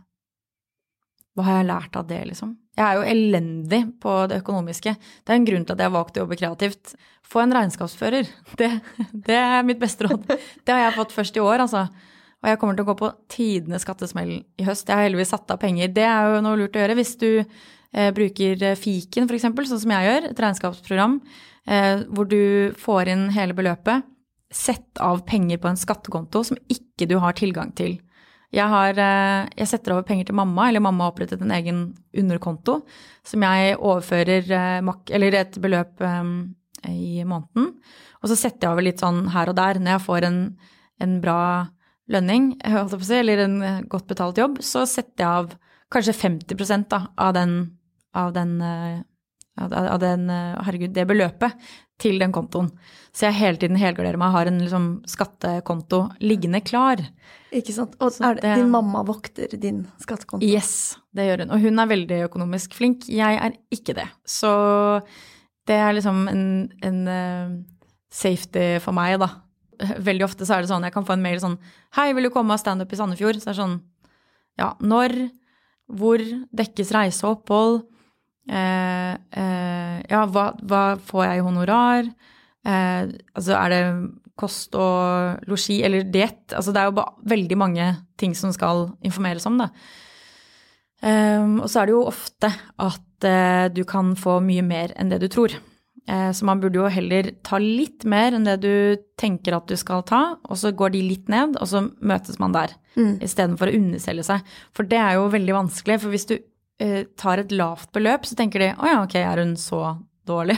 [1.38, 2.54] Hva har jeg lært av det, liksom?
[2.78, 4.94] Jeg er jo elendig på det økonomiske.
[4.96, 6.94] Det er en grunn til at jeg har valgt å jobbe kreativt.
[7.28, 8.30] Få en regnskapsfører.
[8.60, 8.70] Det,
[9.12, 10.24] det er mitt beste råd.
[10.28, 11.86] Det har jeg fått først i år, altså.
[12.42, 14.88] Og jeg kommer til å gå på tidenes skattesmell i høst.
[14.90, 15.92] Jeg har heldigvis satt av penger.
[15.94, 17.30] Det er jo noe lurt å gjøre hvis du
[17.92, 21.18] bruker fiken, f.eks., sånn som jeg gjør, et regnskapsprogram
[21.68, 24.08] eh, hvor du får inn hele beløpet.
[24.52, 28.00] Sett av penger på en skattekonto som ikke du har tilgang til.
[28.52, 31.84] Jeg, har, eh, jeg setter over penger til mamma, eller mamma har opprettet en egen
[32.18, 32.82] underkonto
[33.28, 36.32] som jeg overfører eh, eller et beløp eh,
[36.92, 37.72] i måneden.
[38.22, 39.80] Og så setter jeg over litt sånn her og der.
[39.80, 40.42] Når jeg får en,
[41.02, 41.42] en bra
[42.12, 43.56] lønning, eller en
[43.88, 45.54] godt betalt jobb, så setter jeg av
[45.92, 47.56] kanskje 50 da, av den,
[48.18, 48.58] av den
[49.60, 52.72] av, den, eh, herregud, det beløpet til den kontoen.
[53.14, 57.04] Så jeg hele tiden helgarderer meg og har en liksom, skattekonto liggende klar.
[57.54, 57.98] Ikke sant.
[58.02, 60.48] Og er det, din mamma vokter din skattekonto?
[60.48, 61.54] Yes, det gjør hun.
[61.54, 63.06] Og hun er veldig økonomisk flink.
[63.12, 64.08] Jeg er ikke det.
[64.26, 64.52] Så
[65.70, 66.46] det er liksom en,
[66.82, 67.54] en uh,
[68.10, 69.30] safety for meg, da.
[70.02, 71.56] Veldig ofte så er det sånn, jeg kan få en mail sånn
[71.98, 73.40] Hei, vil du komme og standup i Sandefjord?
[73.42, 73.80] Så det er sånn
[74.62, 75.16] Ja, når?
[75.92, 76.22] Hvor?
[76.56, 77.80] Dekkes reise og opphold?
[78.52, 82.10] Eh, eh, ja, hva, hva, får jeg i honorar?
[82.68, 83.82] Eh, altså er det
[84.40, 86.52] kost og losji eller diett?
[86.58, 87.90] Altså det er jo veldig mange
[88.20, 89.72] ting som skal informeres om, da.
[91.02, 92.46] Um, og så er det jo ofte
[92.78, 95.56] at uh, du kan få mye mer enn det du tror.
[96.12, 100.02] Så man burde jo heller ta litt mer enn det du tenker at du skal
[100.10, 102.74] ta, og så går de litt ned, og så møtes man der.
[102.98, 103.22] Mm.
[103.24, 104.50] Istedenfor å underselge seg.
[104.76, 106.34] For det er jo veldig vanskelig, for hvis du
[106.82, 109.84] Eh, tar et lavt beløp, så tenker de å ja, ok, er hun så
[110.28, 110.56] dårlig.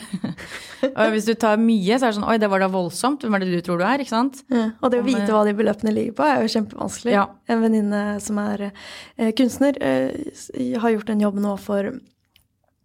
[0.93, 3.26] og hvis du tar mye, så er det sånn oi, det var da voldsomt.
[3.26, 4.03] Hvem er det du tror du er?
[4.03, 4.39] Ikke sant?
[4.53, 7.15] Ja, og det å vite hva de beløpene ligger på, er jo kjempevanskelig.
[7.15, 7.28] Ja.
[7.51, 11.91] En venninne som er eh, kunstner, eh, har gjort en jobb nå for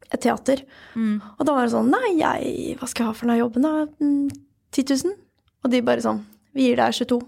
[0.08, 0.64] et teater.
[0.96, 1.18] Mm.
[1.36, 3.86] Og da var det sånn Nei, jeg, hva skal jeg ha for denne jobben, da?
[4.02, 4.30] Mm,
[4.74, 5.18] 10 000?
[5.66, 6.22] Og de bare sånn
[6.56, 7.18] Vi gir deg 22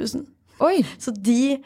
[0.00, 0.26] 000.
[0.64, 0.80] Oi!
[0.98, 1.58] Så de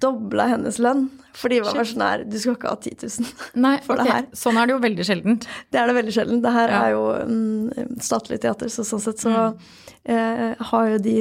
[0.00, 1.08] dobla hennes lønn.
[1.34, 3.26] Fordi var sånn her Du skal ikke ha 10 000.
[3.62, 4.26] Nei, For det her.
[4.32, 5.46] Sånn er det jo veldig sjeldent.
[5.70, 6.42] Det er det veldig sjelden.
[6.44, 6.82] Det her Ja.
[6.84, 9.58] er jo mm, statlig teater, så sånn sett så Mm.
[10.06, 11.14] eh, har jo de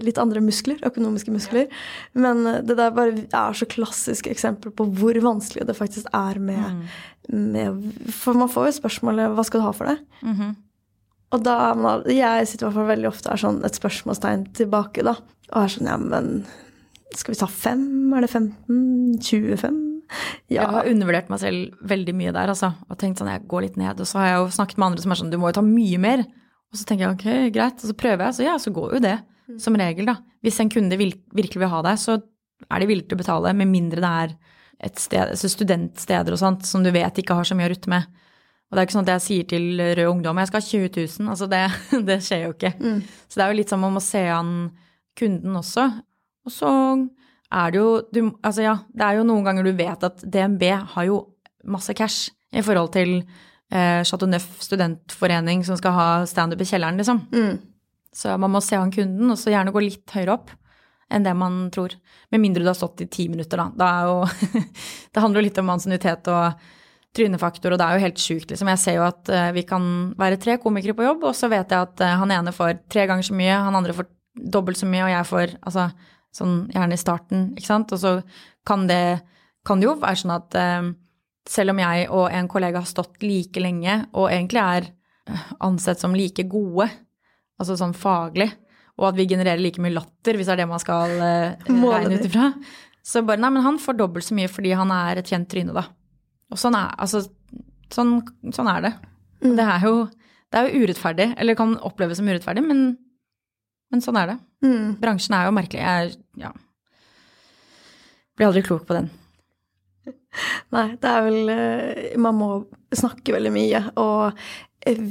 [0.00, 1.68] litt andre muskler, økonomiske muskler.
[2.14, 6.38] Men eh, det der bare er så klassisk eksempel på hvor vanskelig det faktisk er
[6.40, 6.88] med,
[7.30, 7.44] Mm.
[7.52, 10.56] med For man får jo spørsmålet 'hva skal du ha for det?' -hmm.
[11.32, 14.52] Og da er man Jeg sitter i hvert fall veldig ofte er sånn et spørsmålstegn
[14.52, 15.14] tilbake, da.
[15.54, 16.44] Og er sånn ja, men
[17.18, 17.86] skal vi ta fem?
[18.14, 19.18] Er det 15?
[19.22, 19.80] 25?
[20.50, 20.64] Ja.
[20.64, 22.72] Jeg har undervurdert meg selv veldig mye der, altså.
[22.90, 24.02] Og tenkt sånn, jeg går litt ned.
[24.02, 25.64] Og så har jeg jo snakket med andre som er sånn, du må jo ta
[25.66, 26.24] mye mer.
[26.70, 27.82] Og så tenker jeg ok, greit.
[27.82, 29.16] Og så prøver jeg, så ja, så går jo det.
[29.58, 30.20] Som regel, da.
[30.44, 32.20] Hvis en kunde virkelig vil ha deg, så
[32.68, 34.34] er de villige til å betale, med mindre det er
[34.90, 37.90] et sted, altså studentsteder og sånt, som du vet ikke har så mye å rutte
[37.92, 38.06] med.
[38.70, 39.64] Og det er ikke sånn at jeg sier til
[39.98, 41.32] Rød Ungdom jeg skal ha 20 000.
[41.32, 41.62] Altså det,
[42.08, 42.70] det skjer jo ikke.
[43.26, 44.52] Så det er jo litt som om å se an
[45.18, 45.88] kunden også.
[46.46, 46.70] Og så
[47.50, 50.64] er det jo du, Altså ja, det er jo noen ganger du vet at DNB
[50.94, 51.22] har jo
[51.68, 56.98] masse cash i forhold til eh, Chateau Neuf studentforening som skal ha standup i kjelleren,
[56.98, 57.20] liksom.
[57.34, 57.60] Mm.
[58.14, 60.50] Så man må se an kunden, og så gjerne gå litt høyere opp
[61.10, 61.94] enn det man tror.
[62.30, 63.70] Med mindre du har stått i ti minutter, da.
[63.74, 64.60] Det, jo,
[65.12, 66.68] det handler jo litt om ansiennitet og
[67.16, 68.70] trynefaktor, og det er jo helt sjukt, liksom.
[68.70, 69.84] Jeg ser jo at eh, vi kan
[70.18, 73.06] være tre komikere på jobb, og så vet jeg at eh, han ene får tre
[73.10, 74.10] ganger så mye, han andre får
[74.54, 75.88] dobbelt så mye, og jeg får altså
[76.34, 77.92] sånn gjerne i starten, ikke sant.
[77.94, 78.14] Og så
[78.66, 79.20] kan det,
[79.66, 80.90] kan jo være sånn at eh,
[81.50, 86.02] selv om jeg og en kollega har stått like lenge, og egentlig er eh, ansett
[86.02, 86.88] som like gode,
[87.60, 88.50] altså sånn faglig,
[89.00, 92.20] og at vi genererer like mye latter, hvis det er det man skal eh, regne
[92.20, 92.50] ut ifra.
[93.06, 95.74] Så bare, nei, men han får dobbelt så mye fordi han er et kjent tryne,
[95.76, 95.86] da.
[96.52, 97.22] Og sånn er, altså,
[97.94, 98.18] sånn,
[98.52, 98.90] sånn er det.
[99.40, 99.54] Mm.
[99.56, 99.94] Det er jo,
[100.50, 102.90] det er jo urettferdig, eller kan oppleves som urettferdig, men,
[103.90, 104.36] men sånn er det.
[104.66, 104.98] Mm.
[105.00, 105.82] Bransjen er jo merkelig.
[105.82, 106.52] Jeg, ja.
[108.38, 109.10] Blir aldri klok på den.
[110.70, 112.50] Nei, det er vel eh, Man må
[112.94, 113.82] snakke veldig mye.
[114.00, 114.38] Og
[114.86, 115.02] eh,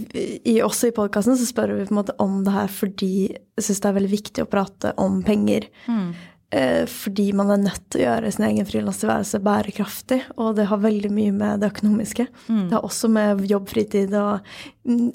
[0.48, 3.66] i, også i podkasten så spør vi på en måte om det her fordi jeg
[3.66, 5.68] syns det er veldig viktig å prate om penger.
[5.90, 10.18] Eh, Fordi man er nødt til å gjøre sin egen frilanstilværelse bærekraftig.
[10.42, 12.26] Og det har veldig mye med det økonomiske.
[12.48, 14.40] Det har også med jobb, fritid og
[14.90, 15.12] mm,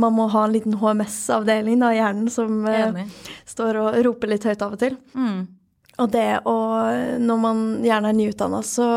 [0.00, 3.04] Man må ha en liten HMS-avdeling i hjernen som eh, Enig.
[3.52, 4.96] står og roper litt høyt av og til.
[5.12, 5.42] Mm.
[5.98, 6.56] Og det å
[7.20, 8.88] Når man gjerne er nyutdanna, så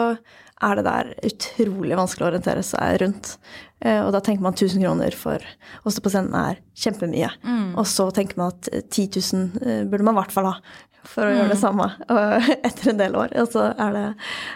[0.62, 3.34] er det der utrolig vanskelig å orientere seg rundt.
[3.82, 5.42] Eh, Og da tenker man 1000 kroner for
[5.84, 7.30] å stå på scenen er kjempemye.
[7.76, 10.56] Og så tenker man at eh, 10 000 eh, burde man i hvert fall ha
[11.04, 11.88] for å gjøre det samme
[12.68, 13.34] etter en del år.
[13.42, 14.08] Og så er det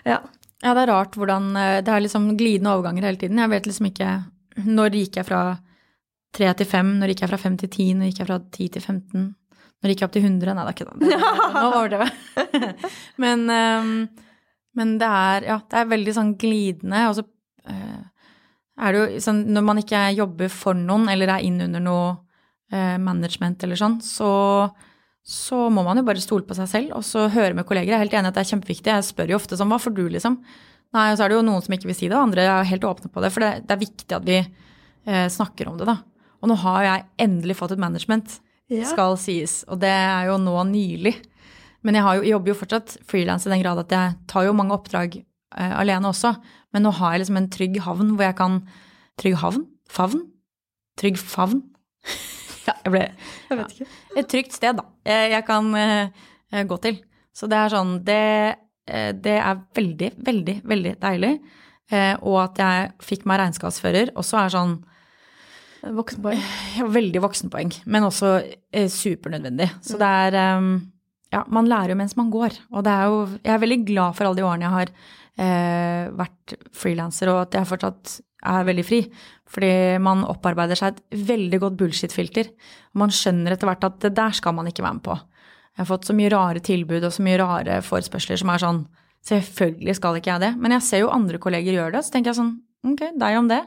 [0.05, 0.19] Ja.
[0.63, 3.37] Ja, det er rart hvordan eh, Det er liksom glidende overganger hele tiden.
[3.41, 4.11] Jeg vet liksom ikke
[4.65, 5.41] Når gikk jeg fra
[6.35, 6.93] tre til fem?
[7.01, 7.89] Når gikk jeg fra fem til ti?
[7.93, 9.25] Når gikk jeg fra ti til 15?
[9.83, 10.53] Når gikk jeg opp til 100?
[10.55, 11.19] Nei, det er ikke det.
[11.59, 12.71] Nå overdrev jeg.
[13.25, 13.91] Men, ehm,
[14.75, 17.05] men det er Ja, det er veldig sånn glidende.
[17.09, 17.23] Og så
[17.69, 18.01] eh,
[18.77, 22.09] er det jo sånn Når man ikke jobber for noen, eller er inn under noe
[22.71, 24.71] eh, management eller sånn, så
[25.25, 27.95] så må man jo bare stole på seg selv og så høre med kolleger.
[27.95, 28.91] Jeg er helt enig at det er kjempeviktig.
[28.93, 30.35] Jeg spør jo ofte sånn, hva får du, liksom?
[30.93, 32.67] Nei, og så er det jo noen som ikke vil si det, og andre er
[32.69, 33.31] helt åpne på det.
[33.33, 35.95] For det, det er viktig at vi eh, snakker om det, da.
[36.45, 38.35] Og nå har jeg endelig fått et management,
[38.69, 38.85] Ja.
[38.85, 39.63] skal sies.
[39.65, 41.15] Og det er jo nå nylig.
[41.85, 44.47] Men jeg, har jo, jeg jobber jo fortsatt frilans i den grad at jeg tar
[44.47, 46.33] jo mange oppdrag uh, alene også.
[46.73, 48.59] Men nå har jeg liksom en trygg havn hvor jeg kan
[49.15, 49.61] Trygg havn?
[49.87, 50.25] Favn?
[50.99, 51.61] Trygg favn?
[52.67, 53.85] ja, jeg ble Jeg vet ikke.
[54.19, 54.83] et trygt sted, da.
[55.07, 56.97] Jeg, jeg kan uh, gå til.
[57.35, 58.17] Så det er sånn Det,
[58.87, 61.31] eh, det er veldig, veldig, veldig deilig.
[61.93, 64.75] Eh, og at jeg fikk meg regnskapsfører også er sånn
[65.95, 66.39] Voksenpoeng.
[66.79, 68.39] ja, veldig voksenpoeng, men også
[68.73, 69.67] eh, supernødvendig.
[69.85, 70.69] Så det er eh,
[71.35, 72.55] Ja, man lærer jo mens man går.
[72.71, 74.93] Og det er jo Jeg er veldig glad for alle de årene jeg har
[75.43, 79.01] eh, vært frilanser, og at jeg fortsatt er veldig fri.
[79.51, 79.71] Fordi
[80.03, 82.51] man opparbeider seg et veldig godt bullshit-filter.
[82.97, 85.17] Man skjønner etter hvert at det der skal man ikke være med på.
[85.75, 88.85] Jeg har fått så mye rare tilbud og så mye rare forespørsler som er sånn
[89.25, 90.51] Selvfølgelig skal ikke jeg det.
[90.61, 92.51] Men jeg ser jo andre kolleger gjøre det, så tenker jeg sånn
[92.85, 93.63] Ok, deg om det.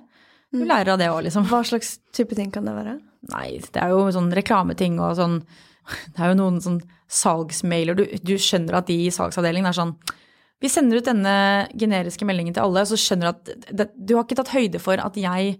[0.55, 1.49] Du lærer av det òg, liksom.
[1.51, 2.93] Hva slags type ting kan det være?
[3.33, 5.41] Nei, det er jo sånn reklameting og sånn
[6.15, 6.79] Det er jo noen sånn
[7.09, 7.99] salgsmailer.
[7.99, 9.95] Du, du skjønner at de i salgsavdelingen er sånn
[10.61, 11.35] Vi sender ut denne
[11.79, 14.81] generiske meldingen til alle, og så skjønner du at det, du har ikke tatt høyde
[14.83, 15.59] for at jeg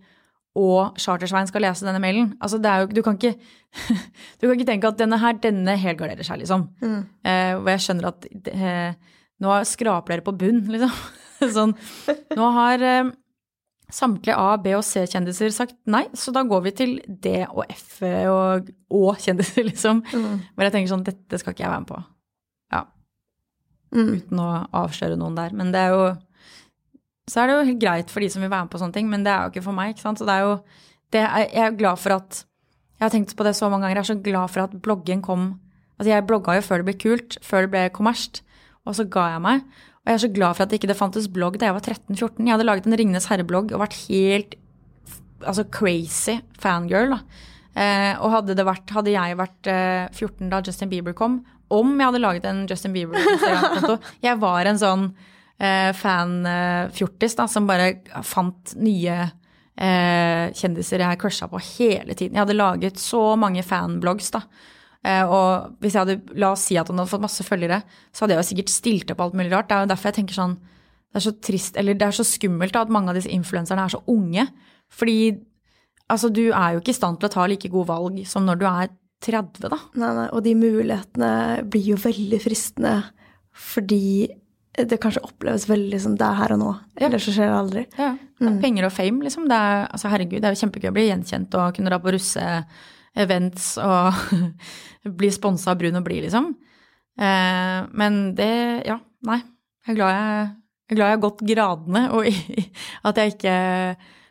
[0.59, 2.33] og Chartersveien skal lese denne mailen.
[2.43, 3.35] Altså, det er jo, du, kan ikke,
[4.41, 6.67] du kan ikke tenke at denne her, denne helgarderer seg, liksom.
[6.83, 6.99] Mm.
[7.31, 9.15] Eh, og jeg skjønner at eh,
[9.45, 10.95] nå skraper dere på bunn, liksom.
[11.55, 11.77] sånn,
[12.35, 13.13] nå har eh,
[13.93, 18.03] samtlige A, B og C-kjendiser sagt nei, så da går vi til D og F
[18.05, 20.03] og Å-kjendiser, liksom.
[20.13, 20.39] Mm.
[20.55, 22.01] Hvor jeg tenker sånn, dette skal ikke jeg være med på.
[22.75, 22.83] Ja.
[23.97, 24.11] Mm.
[24.19, 24.49] Uten å
[24.83, 25.57] avsløre noen der.
[25.57, 26.09] Men det er jo
[27.29, 29.09] så er det jo helt greit for de som vil være med på sånne ting,
[29.11, 29.93] men det er jo ikke for meg.
[29.93, 30.21] ikke sant?
[30.21, 30.55] Så det er jo
[31.13, 32.45] det er, Jeg er glad for at
[32.99, 34.01] Jeg har tenkt på det så mange ganger.
[34.01, 35.61] Jeg er så glad for at bloggen kom
[35.99, 38.45] Altså, jeg blogga jo før det ble kult, før det ble kommersielt,
[38.87, 39.65] og så ga jeg meg.
[40.09, 42.41] Og jeg er så glad for at det ikke fantes blogg da jeg var 13-14.
[42.41, 44.55] Jeg hadde laget en Ringenes herre-blogg og vært helt
[45.45, 47.13] altså crazy fangirl.
[47.13, 47.19] da.
[47.77, 51.93] Eh, og hadde, det vært, hadde jeg vært eh, 14 da Justin Bieber kom, om
[51.93, 55.05] jeg hadde laget en Justin Bieber-konto Jeg var en sånn
[55.61, 57.91] eh, fan-fjortis da, som bare
[58.25, 59.19] fant nye
[59.77, 62.41] eh, kjendiser jeg crusha på hele tiden.
[62.41, 64.47] Jeg hadde laget så mange fanblogs, da.
[65.09, 67.81] Eh, og hvis jeg hadde, la oss si at han hadde fått masse følgere,
[68.13, 69.71] så hadde jeg jo sikkert stilt opp alt mulig rart.
[69.71, 70.59] Det er jo derfor jeg tenker sånn
[71.09, 73.87] Det er så trist, eller det er så skummelt da, at mange av disse influenserne
[73.87, 74.45] er så unge.
[74.93, 75.21] Fordi
[76.13, 78.61] altså, du er jo ikke i stand til å ta like gode valg som når
[78.61, 78.91] du er
[79.25, 79.79] 30, da.
[79.99, 81.31] Nei, nei, og de mulighetene
[81.73, 82.93] blir jo veldig fristende
[83.59, 84.29] fordi
[84.79, 86.69] det kanskje oppleves veldig som det er her og nå.
[87.01, 87.09] Ja.
[87.09, 87.83] Eller så skjer det aldri.
[87.99, 88.13] Ja.
[88.39, 88.61] Mm.
[88.63, 89.49] Penger og fame, liksom.
[89.51, 92.13] Det er, altså, herregud, det er jo kjempegøy å bli gjenkjent og kunne dra på
[93.19, 94.15] russeevents og
[95.19, 96.55] bli sponsa av Brun og blid, liksom.
[97.19, 99.43] Eh, men det Ja, nei.
[99.87, 100.47] Jeg er glad jeg,
[100.85, 102.27] jeg, er glad jeg har gått gradene, og
[103.09, 103.57] at jeg ikke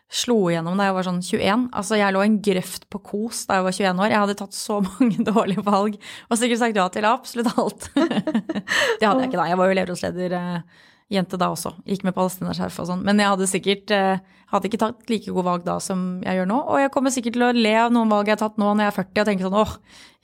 [0.07, 1.63] slo igjennom da jeg var sånn 21.
[1.75, 4.11] Altså, jeg lå en grøft på Kos da jeg var 21 år.
[4.13, 7.89] Jeg hadde tatt så mange dårlige valg og sikkert sagt ja til absolutt alt.
[7.95, 9.49] det hadde jeg ikke da.
[9.49, 11.73] Jeg var jo elevrådsleder eh, jente da også.
[11.87, 13.05] Gikk med palestinaskjerf og sånn.
[13.07, 14.19] Men jeg hadde sikkert eh,
[14.51, 16.59] hadde ikke tatt like gode valg da som jeg gjør nå.
[16.67, 18.85] Og jeg kommer sikkert til å le av noen valg jeg har tatt nå når
[18.85, 19.73] jeg er 40 og tenke sånn åh,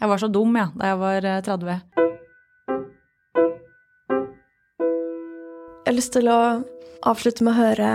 [0.03, 1.73] jeg var så dum ja, da jeg var 30.
[1.73, 1.81] Eh,
[5.83, 6.39] jeg har lyst til å
[7.03, 7.89] avslutte med å høre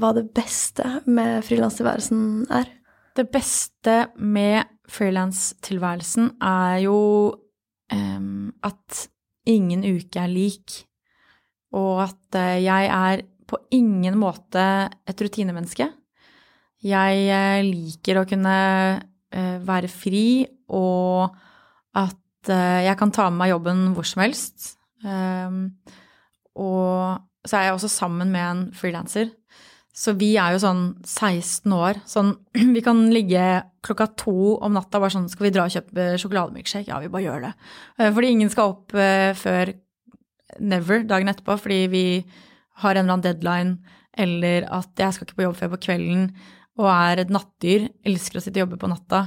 [0.00, 2.22] hva det beste med frilanstilværelsen
[2.56, 2.70] er.
[3.14, 6.96] Det beste med frilanstilværelsen er jo
[7.92, 9.04] um, at
[9.46, 10.80] ingen uke er lik,
[11.74, 14.62] og at uh, jeg er på ingen måte
[15.08, 15.88] et rutinemenneske.
[16.84, 18.56] Jeg uh, liker å kunne
[19.00, 21.34] uh, være fri, og
[21.98, 24.74] at jeg kan ta med meg jobben hvor som helst.
[25.00, 25.70] Um,
[26.60, 29.30] og så er jeg også sammen med en frilanser.
[29.94, 32.00] Så vi er jo sånn 16 år.
[32.10, 32.32] Sånn
[32.74, 36.90] vi kan ligge klokka to om natta bare sånn Skal vi dra og kjøpe sjokolademilkshake?
[36.90, 37.52] Ja, vi bare gjør det.
[38.00, 39.70] Eh, fordi ingen skal opp eh, før
[40.60, 42.06] never dagen etterpå fordi vi
[42.82, 46.28] har en eller annen deadline, eller at jeg skal ikke på jobb før på kvelden
[46.80, 47.88] og er et nattdyr.
[48.06, 49.26] Elsker å sitte og jobbe på natta.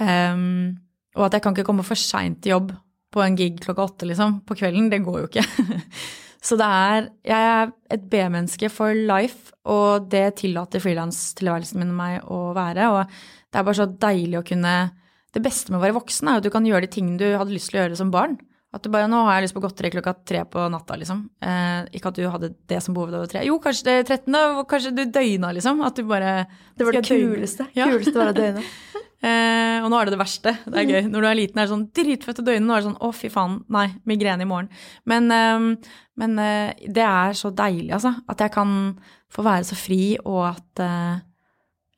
[0.00, 0.78] Um,
[1.18, 2.72] og at jeg kan ikke komme for seint til jobb
[3.12, 4.88] på en gig klokka åtte, liksom, på kvelden.
[4.92, 5.44] Det går jo ikke.
[6.44, 11.98] Så det er Jeg er et B-menneske for life, og det tillater frilanstilværelsen min og
[11.98, 12.90] meg å være.
[12.94, 14.76] Og det er bare så deilig å kunne
[15.34, 17.52] Det beste med å være voksen er at du kan gjøre de tingene du hadde
[17.52, 18.38] lyst til å gjøre som barn.
[18.68, 21.22] At du bare 'Nå har jeg lyst på godteri klokka tre på natta', liksom.
[21.40, 23.44] Eh, ikke at du hadde det som behov da du var tre.
[23.46, 24.64] Jo, kanskje det er 13., da.
[24.68, 25.80] Kanskje du døgna, liksom.
[25.86, 26.46] At du bare
[26.76, 27.66] Det var det kuleste.
[27.74, 27.86] Ja.
[27.88, 28.64] Kuleste var å døgne.
[29.18, 30.52] Eh, og nå er det det verste.
[30.62, 31.08] Det er gøy.
[31.10, 32.62] Når du er liten, er det sånn dritfett å døgne.
[32.62, 34.68] Nå er det sånn å, fy faen, nei, migrene i morgen.
[35.10, 36.36] Men, eh, men
[36.86, 38.14] det er så deilig, altså.
[38.30, 38.94] At jeg kan
[39.28, 41.18] få være så fri, og at eh,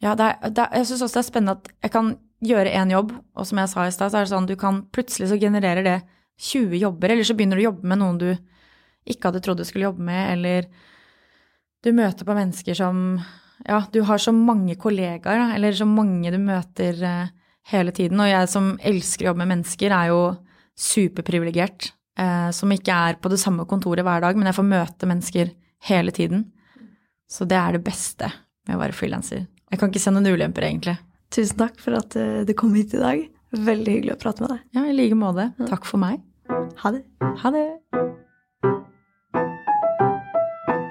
[0.01, 2.73] Ja, det er, det er, jeg syns også det er spennende at jeg kan gjøre
[2.73, 5.29] én jobb, og som jeg sa i stad, så er det sånn du kan plutselig
[5.29, 5.99] så genererer det
[6.41, 8.31] 20 jobber, eller så begynner du å jobbe med noen du
[9.11, 10.69] ikke hadde trodd du skulle jobbe med, eller
[11.85, 13.21] du møter på mennesker som
[13.67, 17.33] ja, du har så mange kollegaer, eller så mange du møter eh,
[17.73, 18.21] hele tiden.
[18.21, 20.21] Og jeg som elsker å jobbe med mennesker, er jo
[20.81, 21.91] superprivilegert.
[22.21, 25.53] Eh, som ikke er på det samme kontoret hver dag, men jeg får møte mennesker
[25.89, 26.47] hele tiden.
[27.31, 28.33] Så det er det beste
[28.69, 29.45] med å være frilanser.
[29.71, 30.97] Jeg kan ikke se noen ulemper, egentlig.
[31.31, 33.23] Tusen takk for at eh, du kom hit i dag.
[33.51, 34.67] Veldig hyggelig å prate med deg.
[34.77, 35.51] Ja, i like måte.
[35.69, 36.23] Takk for meg.
[36.83, 37.03] Ha det.
[37.43, 37.67] Ha det.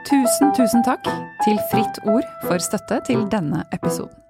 [0.09, 1.05] Tusen, tusen takk
[1.43, 4.28] til Fritt Ord for støtte til denne episoden.